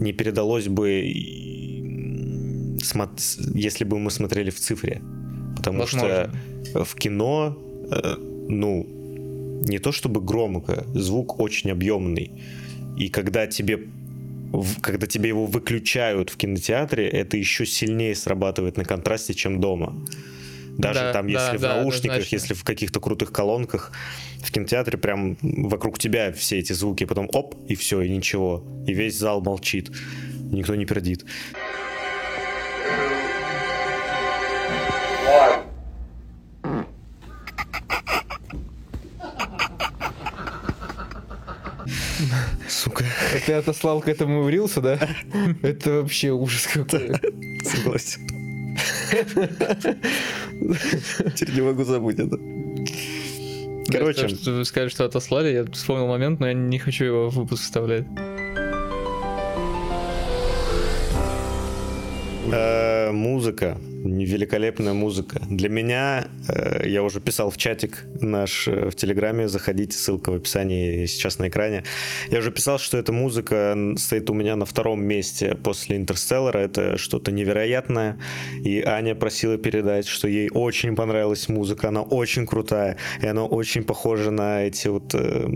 [0.00, 1.12] не передалось бы,
[3.54, 5.00] если бы мы смотрели в цифре.
[5.56, 6.30] Потому Возможно.
[6.70, 7.56] что в кино,
[7.90, 8.16] э,
[8.48, 8.86] ну,
[9.68, 12.30] не то чтобы громко, звук очень объемный.
[13.02, 13.78] И когда тебе
[14.52, 19.94] в- когда тебе его выключают в кинотеатре, это еще сильнее срабатывает на контрасте, чем дома.
[20.78, 22.36] Даже Да, там, да, если в да, наушниках, однозначно.
[22.36, 23.92] если в каких-то крутых колонках,
[24.44, 28.62] в кинотеатре прям вокруг тебя все эти звуки, потом оп, и все, и ничего.
[28.86, 29.90] И весь зал молчит.
[30.52, 31.24] Никто не пердит.
[42.68, 43.04] Сука,
[43.46, 44.98] Ты отослал к этому Рилса, да?
[45.62, 47.12] Это вообще ужас какой.
[47.64, 48.26] согласен.
[51.36, 52.38] Теперь не могу забыть это.
[53.90, 57.62] Короче, вы сказали, что отослали, я вспомнил момент, но я не хочу его в выпуск
[57.62, 58.06] вставлять.
[62.50, 65.40] Э, музыка, великолепная музыка.
[65.48, 70.34] Для меня, э, я уже писал в чатик наш э, в Телеграме, заходите, ссылка в
[70.34, 71.84] описании сейчас на экране.
[72.30, 76.58] Я уже писал, что эта музыка стоит у меня на втором месте после Интерстеллара.
[76.58, 78.18] Это что-то невероятное.
[78.64, 83.84] И Аня просила передать, что ей очень понравилась музыка, она очень крутая, и она очень
[83.84, 85.46] похожа на эти вот э,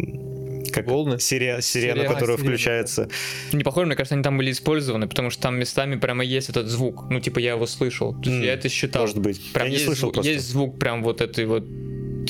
[0.72, 1.18] Как Волны?
[1.18, 3.08] сире- сирена, Сирена, которая сирена, включается.
[3.52, 6.66] Не похоже, мне кажется, они там были использованы, потому что там местами прямо есть этот
[6.68, 7.10] звук.
[7.10, 8.12] Ну, типа, я его слышал.
[8.14, 9.02] То есть М, я это считал.
[9.02, 9.40] Может быть.
[9.52, 10.32] Прям Я не слышал звук, просто.
[10.32, 11.64] есть звук прям вот этой вот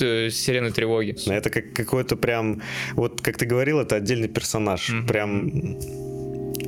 [0.01, 1.16] э, сирены тревоги.
[1.30, 2.62] Это как какой-то прям,
[2.95, 4.91] вот как ты говорил, это отдельный персонаж.
[4.91, 5.07] Мгм.
[5.07, 5.51] Прям,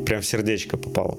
[0.07, 1.19] прям в сердечко попало.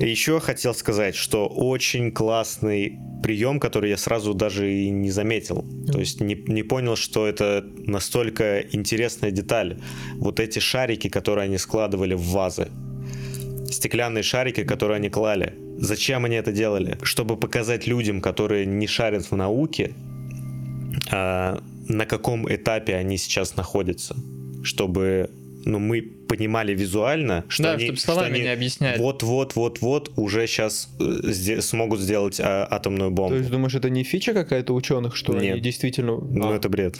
[0.00, 5.64] Еще хотел сказать, что очень классный прием, который я сразу даже и не заметил.
[5.90, 9.80] То есть не, не понял, что это настолько интересная деталь.
[10.14, 12.68] Вот эти шарики, которые они складывали в вазы.
[13.70, 15.54] Стеклянные шарики, которые они клали.
[15.78, 16.96] Зачем они это делали?
[17.02, 19.92] Чтобы показать людям, которые не шарят в науке,
[21.10, 24.16] а, на каком этапе они сейчас находятся,
[24.62, 25.30] чтобы
[25.64, 28.98] ну, мы понимали визуально, что Да, они, чтобы что словами они не объяснять.
[28.98, 30.88] вот-вот-вот-вот уже сейчас
[31.60, 33.30] смогут сделать а, атомную бомбу.
[33.30, 35.62] То есть думаешь, это не фича какая-то ученых, что они Нет.
[35.62, 36.18] действительно...
[36.18, 36.96] Ну, А, это бред.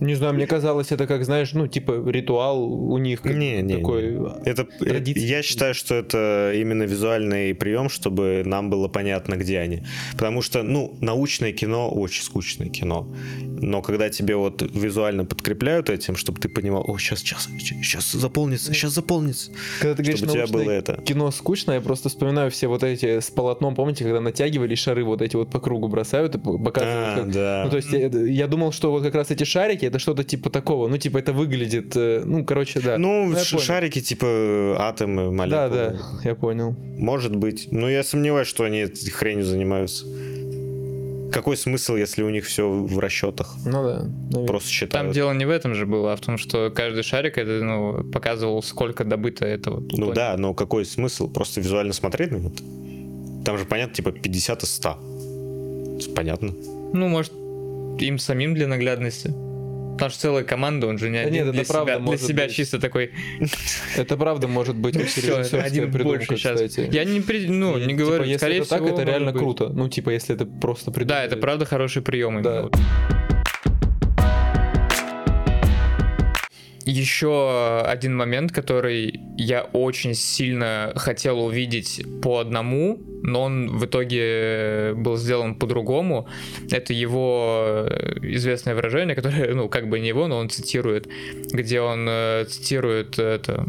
[0.00, 3.24] Не знаю, мне казалось, это как, знаешь, ну, типа ритуал у них.
[3.24, 4.16] Не, не, такой...
[4.44, 5.24] Это, э, Традиция.
[5.26, 9.82] я считаю, что это именно визуальный прием, чтобы нам было понятно, где они.
[10.12, 13.06] Потому что, ну, научное кино очень скучное кино.
[13.40, 18.72] Но когда тебе вот визуально подкрепляют этим, чтобы ты понимал, о, сейчас, сейчас, сейчас заполнится,
[18.72, 19.52] сейчас заполнится.
[19.80, 21.02] Когда ты говоришь, чтобы у тебя было это.
[21.02, 25.20] кино скучно, я просто вспоминаю все вот эти с полотном, помните, когда натягивали шары вот
[25.20, 27.62] эти вот по кругу бросают и показывают, А, как- да.
[27.64, 30.48] Ну, то есть я, я думал, что вот как раз эти шарики, это что-то типа
[30.50, 32.96] такого, ну, типа это выглядит, э, ну, короче, да.
[32.98, 33.60] Ну, понял.
[33.60, 35.68] шарики типа атомы, Да, молекулы.
[35.70, 36.74] да, я понял.
[36.96, 37.68] Может быть.
[37.70, 40.06] Но я сомневаюсь, что они этой хренью занимаются.
[41.32, 43.54] Какой смысл, если у них все в расчетах?
[43.64, 44.46] Ну да, наверное.
[44.46, 45.14] Просто Там считают.
[45.14, 48.62] дело не в этом же было, а в том, что каждый шарик это, ну, показывал,
[48.62, 49.80] сколько добыто этого.
[49.92, 51.28] Ну да, но какой смысл?
[51.30, 52.62] Просто визуально смотреть на это?
[53.44, 54.98] Там же понятно, типа 50 из 100.
[56.16, 56.52] Понятно.
[56.92, 57.32] Ну, может,
[58.00, 59.32] им самим для наглядности.
[60.00, 62.16] Потому что целая команда, он же не Да один нет, это для правда себя, для
[62.18, 62.54] себя быть.
[62.54, 63.10] чисто такой,
[63.96, 66.88] Это правда может быть очень все, режиссерская придумка, кстати.
[66.90, 69.40] Я не, при- ну, не типа, говорю, если скорее это так, всего, это реально быть.
[69.42, 69.68] круто.
[69.68, 71.14] Ну, типа, если это просто придумка.
[71.16, 72.38] Да, это правда хороший прием.
[72.38, 73.19] именно Да.
[76.90, 84.94] Еще один момент, который я очень сильно хотел увидеть по одному, но он в итоге
[84.96, 86.26] был сделан по-другому.
[86.68, 87.86] Это его
[88.22, 91.06] известное выражение, которое, ну, как бы не его, но он цитирует,
[91.52, 93.68] где он э, цитирует это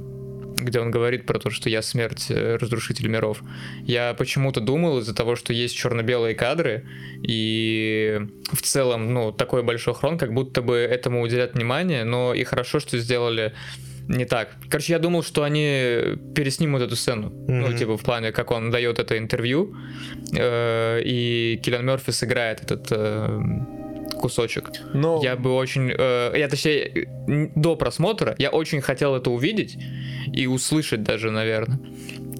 [0.65, 3.41] где он говорит про то, что я смерть э, разрушитель миров.
[3.83, 6.85] Я почему-то думал из-за того, что есть черно-белые кадры,
[7.21, 8.19] и
[8.53, 12.79] в целом, ну, такой большой хрон, как будто бы этому уделят внимание, но и хорошо,
[12.79, 13.53] что сделали
[14.07, 14.55] не так.
[14.69, 17.31] Короче, я думал, что они переснимут эту сцену.
[17.47, 17.77] Ну, Мгм.
[17.77, 19.73] типа, в плане, как он дает это интервью,
[20.37, 23.39] э, и Киллиан Мерфи сыграет этот э,
[24.21, 24.69] кусочек.
[24.93, 25.91] Но Я бы очень...
[25.97, 27.07] э, я, точнее,
[27.55, 29.77] до просмотра я очень хотел это увидеть
[30.31, 31.79] и услышать даже, наверное.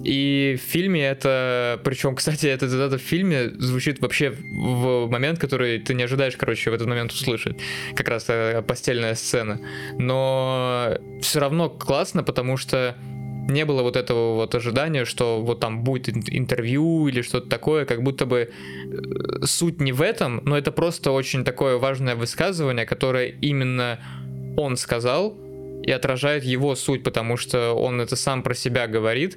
[0.04, 1.80] И в фильме это...
[1.84, 6.70] Причем, кстати, эта цитата в фильме звучит вообще в момент, который ты не ожидаешь, короче,
[6.70, 7.56] в этот момент услышать.
[7.94, 9.60] Как раз э, постельная сцена.
[9.98, 12.96] Но все равно классно, потому что
[13.48, 17.84] не было вот этого вот ожидания, что вот там будет ин- интервью или что-то такое,
[17.84, 22.86] как будто бы э, суть не в этом, но это просто очень такое важное высказывание,
[22.86, 23.98] которое именно
[24.56, 25.36] он сказал
[25.82, 29.36] и отражает его суть, потому что он это сам про себя говорит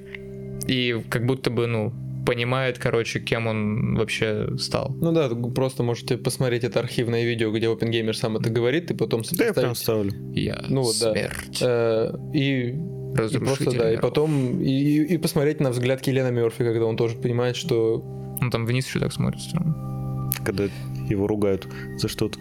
[0.68, 1.92] и как будто бы, ну,
[2.26, 4.94] понимает, короче, кем он вообще стал.
[5.00, 9.22] Ну да, просто можете посмотреть это архивное видео, где OpenGamer сам это говорит, и потом
[9.32, 10.12] Да я прям сопоставить.
[10.12, 10.32] ставлю.
[10.34, 11.12] Я Ну вот, да.
[11.12, 11.62] смерть.
[13.14, 16.84] И, Разрушитель просто, да, и потом и, и- и посмотреть на взгляд Киллиана Мерфи, когда
[16.84, 18.02] он тоже понимает, что
[18.42, 19.40] Он там вниз еще так смотрит.
[19.40, 20.30] всё равно.
[20.44, 20.64] Когда
[21.08, 22.38] его ругают за что-то.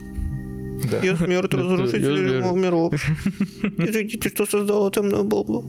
[0.91, 0.99] да.
[1.03, 2.93] Я смерть разрушитель миров.
[3.77, 5.63] Извините, что создал атомную бомбу.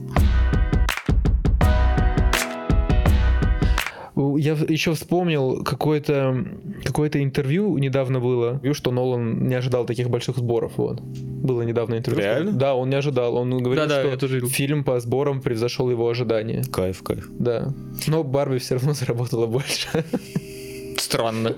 [4.37, 6.43] Я еще вспомнил какое-то
[6.83, 10.73] какое интервью недавно было, Вижу, что Нолан не ожидал таких больших сборов.
[10.77, 10.99] Вот.
[11.01, 12.23] Было недавно интервью.
[12.23, 12.51] Реально?
[12.53, 13.35] Да, он не ожидал.
[13.35, 14.47] Он говорил, я что видел.
[14.49, 16.63] фильм по сборам превзошел его ожидания.
[16.71, 17.27] Кайф, кайф.
[17.37, 17.73] Да.
[18.07, 19.87] Но Барби все равно заработала больше.
[20.97, 21.55] Странно.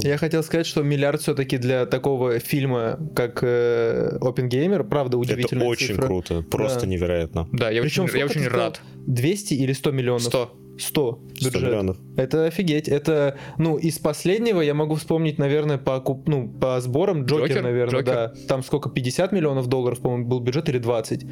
[0.00, 5.18] Я хотел сказать, что миллиард все-таки для такого фильма, как э, Open Gamer, правда, Это
[5.18, 6.06] удивительная очень цифра.
[6.06, 6.42] круто.
[6.50, 6.86] Просто Да.
[6.86, 7.48] невероятно.
[7.52, 8.80] Да, я Причем очень, я очень рад.
[9.06, 10.22] 200 или 100 миллионов?
[10.22, 10.50] 100.
[10.78, 11.62] 100 100 бюджет.
[11.62, 11.96] миллионов.
[12.16, 12.88] Это офигеть.
[12.88, 17.62] Это, ну, из последнего я могу вспомнить, наверное, по, куп- ну, по сборам Джокер, Джокер?
[17.62, 18.14] наверное, Джокер.
[18.14, 18.32] да.
[18.48, 21.26] Там сколько, 50 миллионов долларов, по-моему, был бюджет или 20.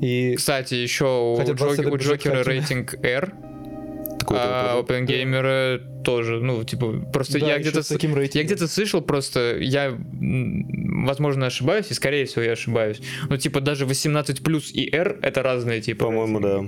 [0.00, 3.32] И Кстати, еще у, Хотя 20 Джок- у Джокера рейтинг R,
[4.34, 6.40] Такой а вот- OpenGamer тоже.
[6.40, 7.82] Ну, типа, просто Да, я где-то...
[7.82, 8.46] с таким Я рейтингом.
[8.46, 13.00] где-то слышал просто, я, возможно, ошибаюсь, и, скорее всего, я ошибаюсь.
[13.28, 16.06] Но, типа, даже 18 плюс и R это разные, типа.
[16.06, 16.64] По-моему, да.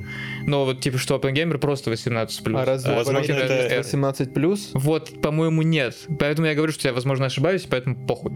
[0.46, 2.58] Но вот, типа, что Oppenheimer просто 18 плюс.
[2.60, 4.70] А разве возможно, Oppenheimer это- 18 плюс?
[4.74, 5.96] Вот, по-моему, нет.
[6.18, 8.32] Поэтому я говорю, что я, возможно, ошибаюсь, поэтому похуй.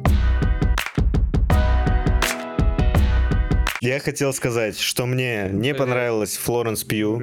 [3.80, 7.20] Я хотел сказать, что мне не понравилась Флоренс Пью.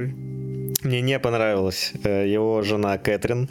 [0.84, 3.50] Мне не понравилась э, его жена Кэтрин.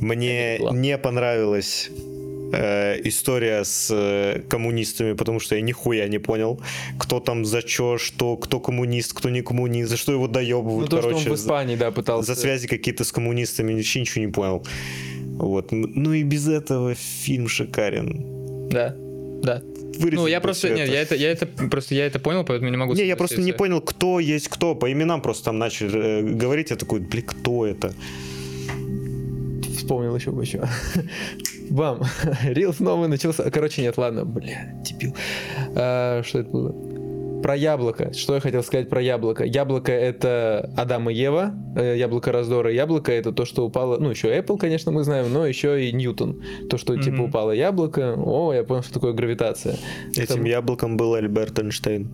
[0.00, 1.90] Мне не понравилась
[2.52, 6.60] э, история с э, коммунистами, потому что я нихуя не понял,
[6.98, 10.90] кто там за чё, что, кто коммунист, кто не коммунист, за что его Ну, доебывают,
[10.90, 12.34] то, что он короче, в Испании, да, пытался.
[12.34, 14.66] за связи какие-то с коммунистами, вообще ничего не понял.
[15.38, 15.72] Вот.
[15.72, 18.68] Ну и без этого фильм шикарен.
[18.68, 18.94] Да,
[19.42, 19.62] да.
[20.00, 20.94] Вырежите Ну, я просто, всё нет, это.
[20.94, 23.52] я это, я это, просто я это понял, поэтому не могу Не, я просто не
[23.52, 24.74] понял, кто есть кто.
[24.74, 26.70] По именам просто там начали э, говорить.
[26.70, 27.92] Я такой, блин, кто это?
[29.76, 30.68] Вспомнил еще кое-что.
[31.70, 32.02] Бам.
[32.44, 33.50] Рилс новый начался.
[33.50, 35.14] Короче, нет, ладно, бля, дебил.
[35.74, 36.89] А, что это было?
[37.42, 38.12] Про яблоко.
[38.12, 39.44] Что я хотел сказать про яблоко?
[39.44, 41.54] Яблоко это Адам и Ева.
[41.76, 42.70] Э, Яблоко раздора.
[42.70, 43.98] Яблоко это то, что упало.
[43.98, 46.42] Ну, еще Apple, конечно, мы знаем, но еще и Ньютон.
[46.68, 47.24] То, что типа Мгм.
[47.24, 48.14] упало яблоко.
[48.16, 49.76] О, я понял, что такое гравитация.
[50.12, 52.08] Этим Там- яблоком был Альберт Эйнштейн.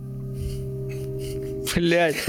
[1.75, 2.15] Блять.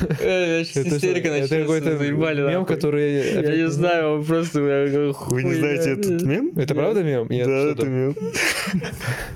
[0.00, 1.06] Это что?
[1.08, 3.42] Это какой-то мем, который...
[3.42, 4.60] Я не знаю, он просто...
[4.60, 6.52] Вы не знаете этот мем?
[6.56, 7.26] Это правда мем?
[7.28, 8.14] Да, это мем.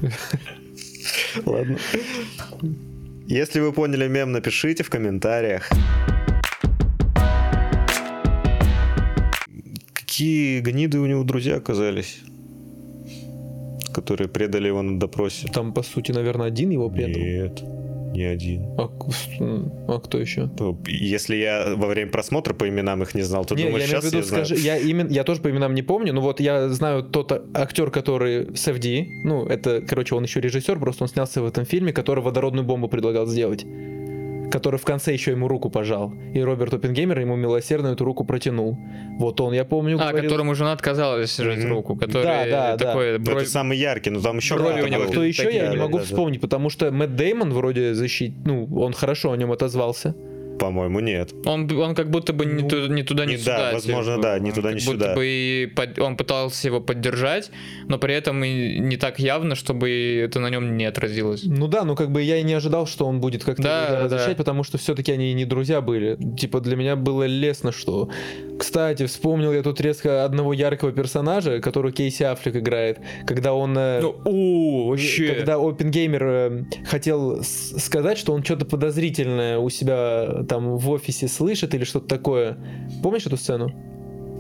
[1.47, 1.79] Ладно.
[3.27, 5.71] Если вы поняли мем, напишите в комментариях.
[9.93, 12.21] Какие гниды у него друзья оказались?
[13.95, 15.49] Которые предали его на допросе.
[15.53, 17.23] Там, по сути, наверное, один его предал.
[17.23, 17.63] Нет,
[18.13, 18.65] не один.
[18.79, 18.89] А,
[19.89, 20.51] а кто еще?
[20.59, 23.89] Ну, Если я во время просмотра по именам их не знал, то Не, думаешь, я
[23.89, 24.47] сейчас виду, я знаю.
[24.47, 27.43] скажи, я, имен, я тоже по именам не помню, но вот я знаю тот а-
[27.55, 31.65] актер, который с FD, ну, это, короче, он еще режиссер, просто он снялся в этом
[31.65, 33.65] фильме, который водородную бомбу предлагал сделать.
[34.53, 36.13] Который в конце еще ему руку пожал.
[36.35, 38.77] И Роберт Оппенгеймер ему милосердно эту руку протянул.
[39.19, 41.71] Вот он, я помню, А, говорил- которому жена отказалась жать Мгм.
[41.71, 42.77] руку, который Да, да, да.
[42.77, 45.05] такой Ну, бровь- Это самый яркий, но там еще Брови у него.
[45.05, 46.05] Кто еще, я не да, могу да, да.
[46.05, 48.35] вспомнить, потому что Мэтт Деймон вроде защит...
[48.45, 50.15] Ну, он хорошо о нем отозвался.
[50.63, 51.33] По-моему, нет.
[51.45, 53.59] Он, он как будто бы не, Ну, туда, не туда, не не- сюда.
[53.59, 55.15] да, возможно, типа, да, ни туда, как ни будто сюда.
[55.15, 57.51] бы и под- он пытался его поддержать,
[57.89, 59.91] но при этом и не так явно, чтобы
[60.25, 61.43] это на нем не отразилось.
[61.45, 63.95] Ну да, ну как бы я и не ожидал, что он будет как-то Да, его
[63.97, 64.05] да.
[64.05, 66.17] разрешать, потому что все-таки они не друзья были.
[66.39, 68.09] Типа для меня было лестно, что...
[68.59, 73.77] Кстати, вспомнил я тут резко одного яркого персонажа, которого Кейси Аффлек играет, когда он...
[73.77, 75.35] э, Ну, у, вообще.
[75.35, 81.75] Когда Опенгеймер э, хотел сказать, что он что-то подозрительное у себя там в офисе слышит
[81.75, 82.59] или что-то такое.
[83.03, 83.73] Помнишь эту сцену?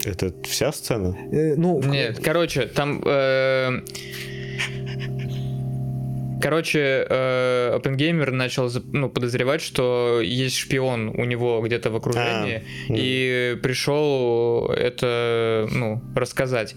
[0.05, 1.17] Это вся сцена?
[1.33, 3.03] Э, ну, в- Нет, короче, там...
[3.07, 3.81] э,
[6.43, 12.93] Короче, э, Оппенгеймер начал ну, подозревать, что есть шпион у него где-то в окружении, А,
[12.93, 16.75] и пришел это, ну, рассказать.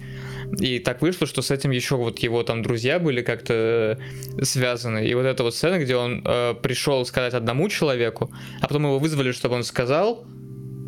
[0.60, 3.98] И так вышло, что с этим еще вот его там друзья были как-то
[4.34, 5.06] э, связаны.
[5.06, 8.32] И вот эта вот сцена, где он э, пришел сказать одному человеку,
[8.62, 10.26] а потом его вызвали, чтобы он сказал,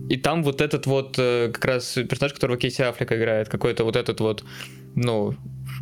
[0.09, 3.95] и там вот этот вот э, как раз персонаж, которого Кейси Аффлек играет, какой-то вот
[3.95, 4.43] этот вот,
[4.95, 5.35] ну,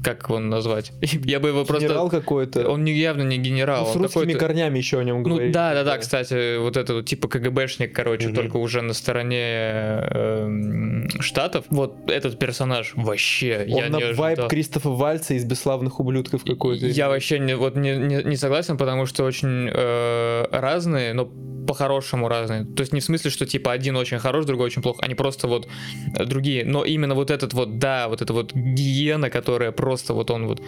[0.05, 0.91] как его назвать?
[1.01, 1.85] Я бы его просто...
[1.87, 2.69] генерал какой-то.
[2.69, 5.51] Он не, явно не генерал, Ну, с он русскими корнями еще о нем Ну говорили.
[5.51, 8.35] да, да, да, кстати, вот это вот типа КГБшник, короче, Мгм.
[8.35, 11.65] только уже на стороне эм, штатов.
[11.69, 14.49] Вот этот персонаж вообще, Он я на не вайб ожидал.
[14.49, 16.85] Кристофа Вальца из «Бесславных ублюдков» какой-то.
[16.85, 21.29] Я вообще не, вот не, не, не согласен, потому что очень э, разные, но
[21.65, 22.63] по-хорошему разные.
[22.63, 24.99] То есть не в смысле, что типа один очень хорош, другой очень плохо.
[25.03, 25.67] Они просто вот
[26.15, 26.63] э, другие.
[26.63, 30.61] Но именно вот этот вот, да, вот эта вот гиена, которая просто вот он вот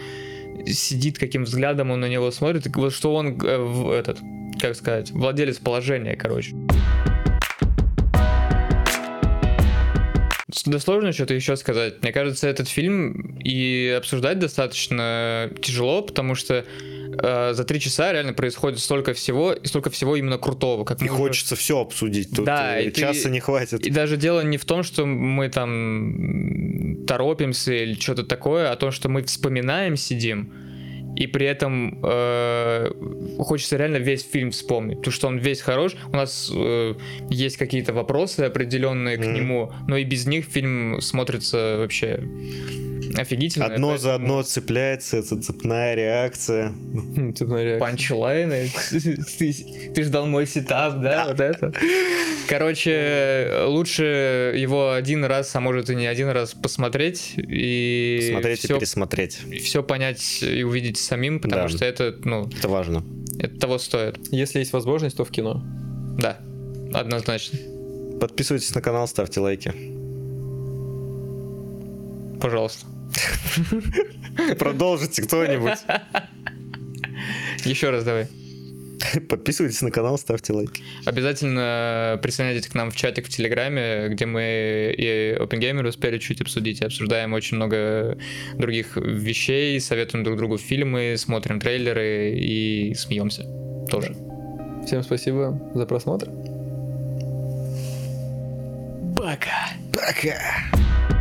[0.66, 4.18] сидит, каким взглядом он на него смотрит, и вот что он э, в этот,
[4.60, 6.54] как сказать, владелец положения, короче.
[10.64, 12.02] Да сложно что-то еще сказать.
[12.02, 16.64] Мне кажется, этот фильм и обсуждать достаточно тяжело, потому что
[17.22, 20.84] э, за три часа реально происходит столько всего, и столько всего именно крутого.
[20.84, 22.30] Как И мы уже- хочется все обсудить.
[22.34, 23.86] Тут Да, э, и ты- часа не хватит.
[23.86, 28.90] И даже дело не в том, что мы там торопимся или что-то такое, а то,
[28.92, 30.52] что мы вспоминаем, сидим,
[31.16, 32.90] и при этом э,
[33.40, 35.96] хочется реально весь фильм вспомнить, потому что он весь хорош.
[36.12, 36.94] У нас э,
[37.30, 39.34] есть какие-то вопросы определенные к Мгм.
[39.34, 42.20] нему, но и без них фильм смотрится вообще
[43.16, 43.68] офигительное.
[43.74, 46.72] Одно за поэтому одно цепляется, это цепная реакция.
[47.36, 47.78] Цепная реакция.
[47.80, 48.70] Панчлайны.
[49.38, 49.54] Ты,
[49.94, 51.26] ты ждал мой сетап, да?
[51.28, 51.72] Вот это.
[52.48, 58.66] Короче, лучше его один раз, а может и не один раз посмотреть и Смотреть и
[58.66, 59.38] все, пересмотреть.
[59.62, 61.68] все понять и увидеть самим, потому Да.
[61.68, 63.04] что это, ну, Это важно.
[63.38, 64.18] это того стоит.
[64.30, 65.62] Если есть возможность, то в кино.
[66.18, 66.38] Да,
[66.94, 67.58] однозначно.
[68.20, 69.72] Подписывайтесь на канал, ставьте лайки.
[72.40, 72.86] Пожалуйста.
[74.58, 75.78] Продолжите кто-нибудь.
[77.64, 78.28] Еще раз давай.
[79.28, 80.82] Подписывайтесь на канал, ставьте лайки.
[81.04, 86.80] Обязательно присоединяйтесь к нам в чатик в Телеграме, где мы и OpenGamer успели чуть обсудить,
[86.80, 88.18] и обсуждаем очень много
[88.54, 93.44] других вещей, советуем друг другу фильмы, смотрим трейлеры и смеемся
[93.88, 94.16] тоже.
[94.84, 96.28] Всем спасибо за просмотр.
[99.16, 99.70] Пока.
[99.92, 101.17] Пока.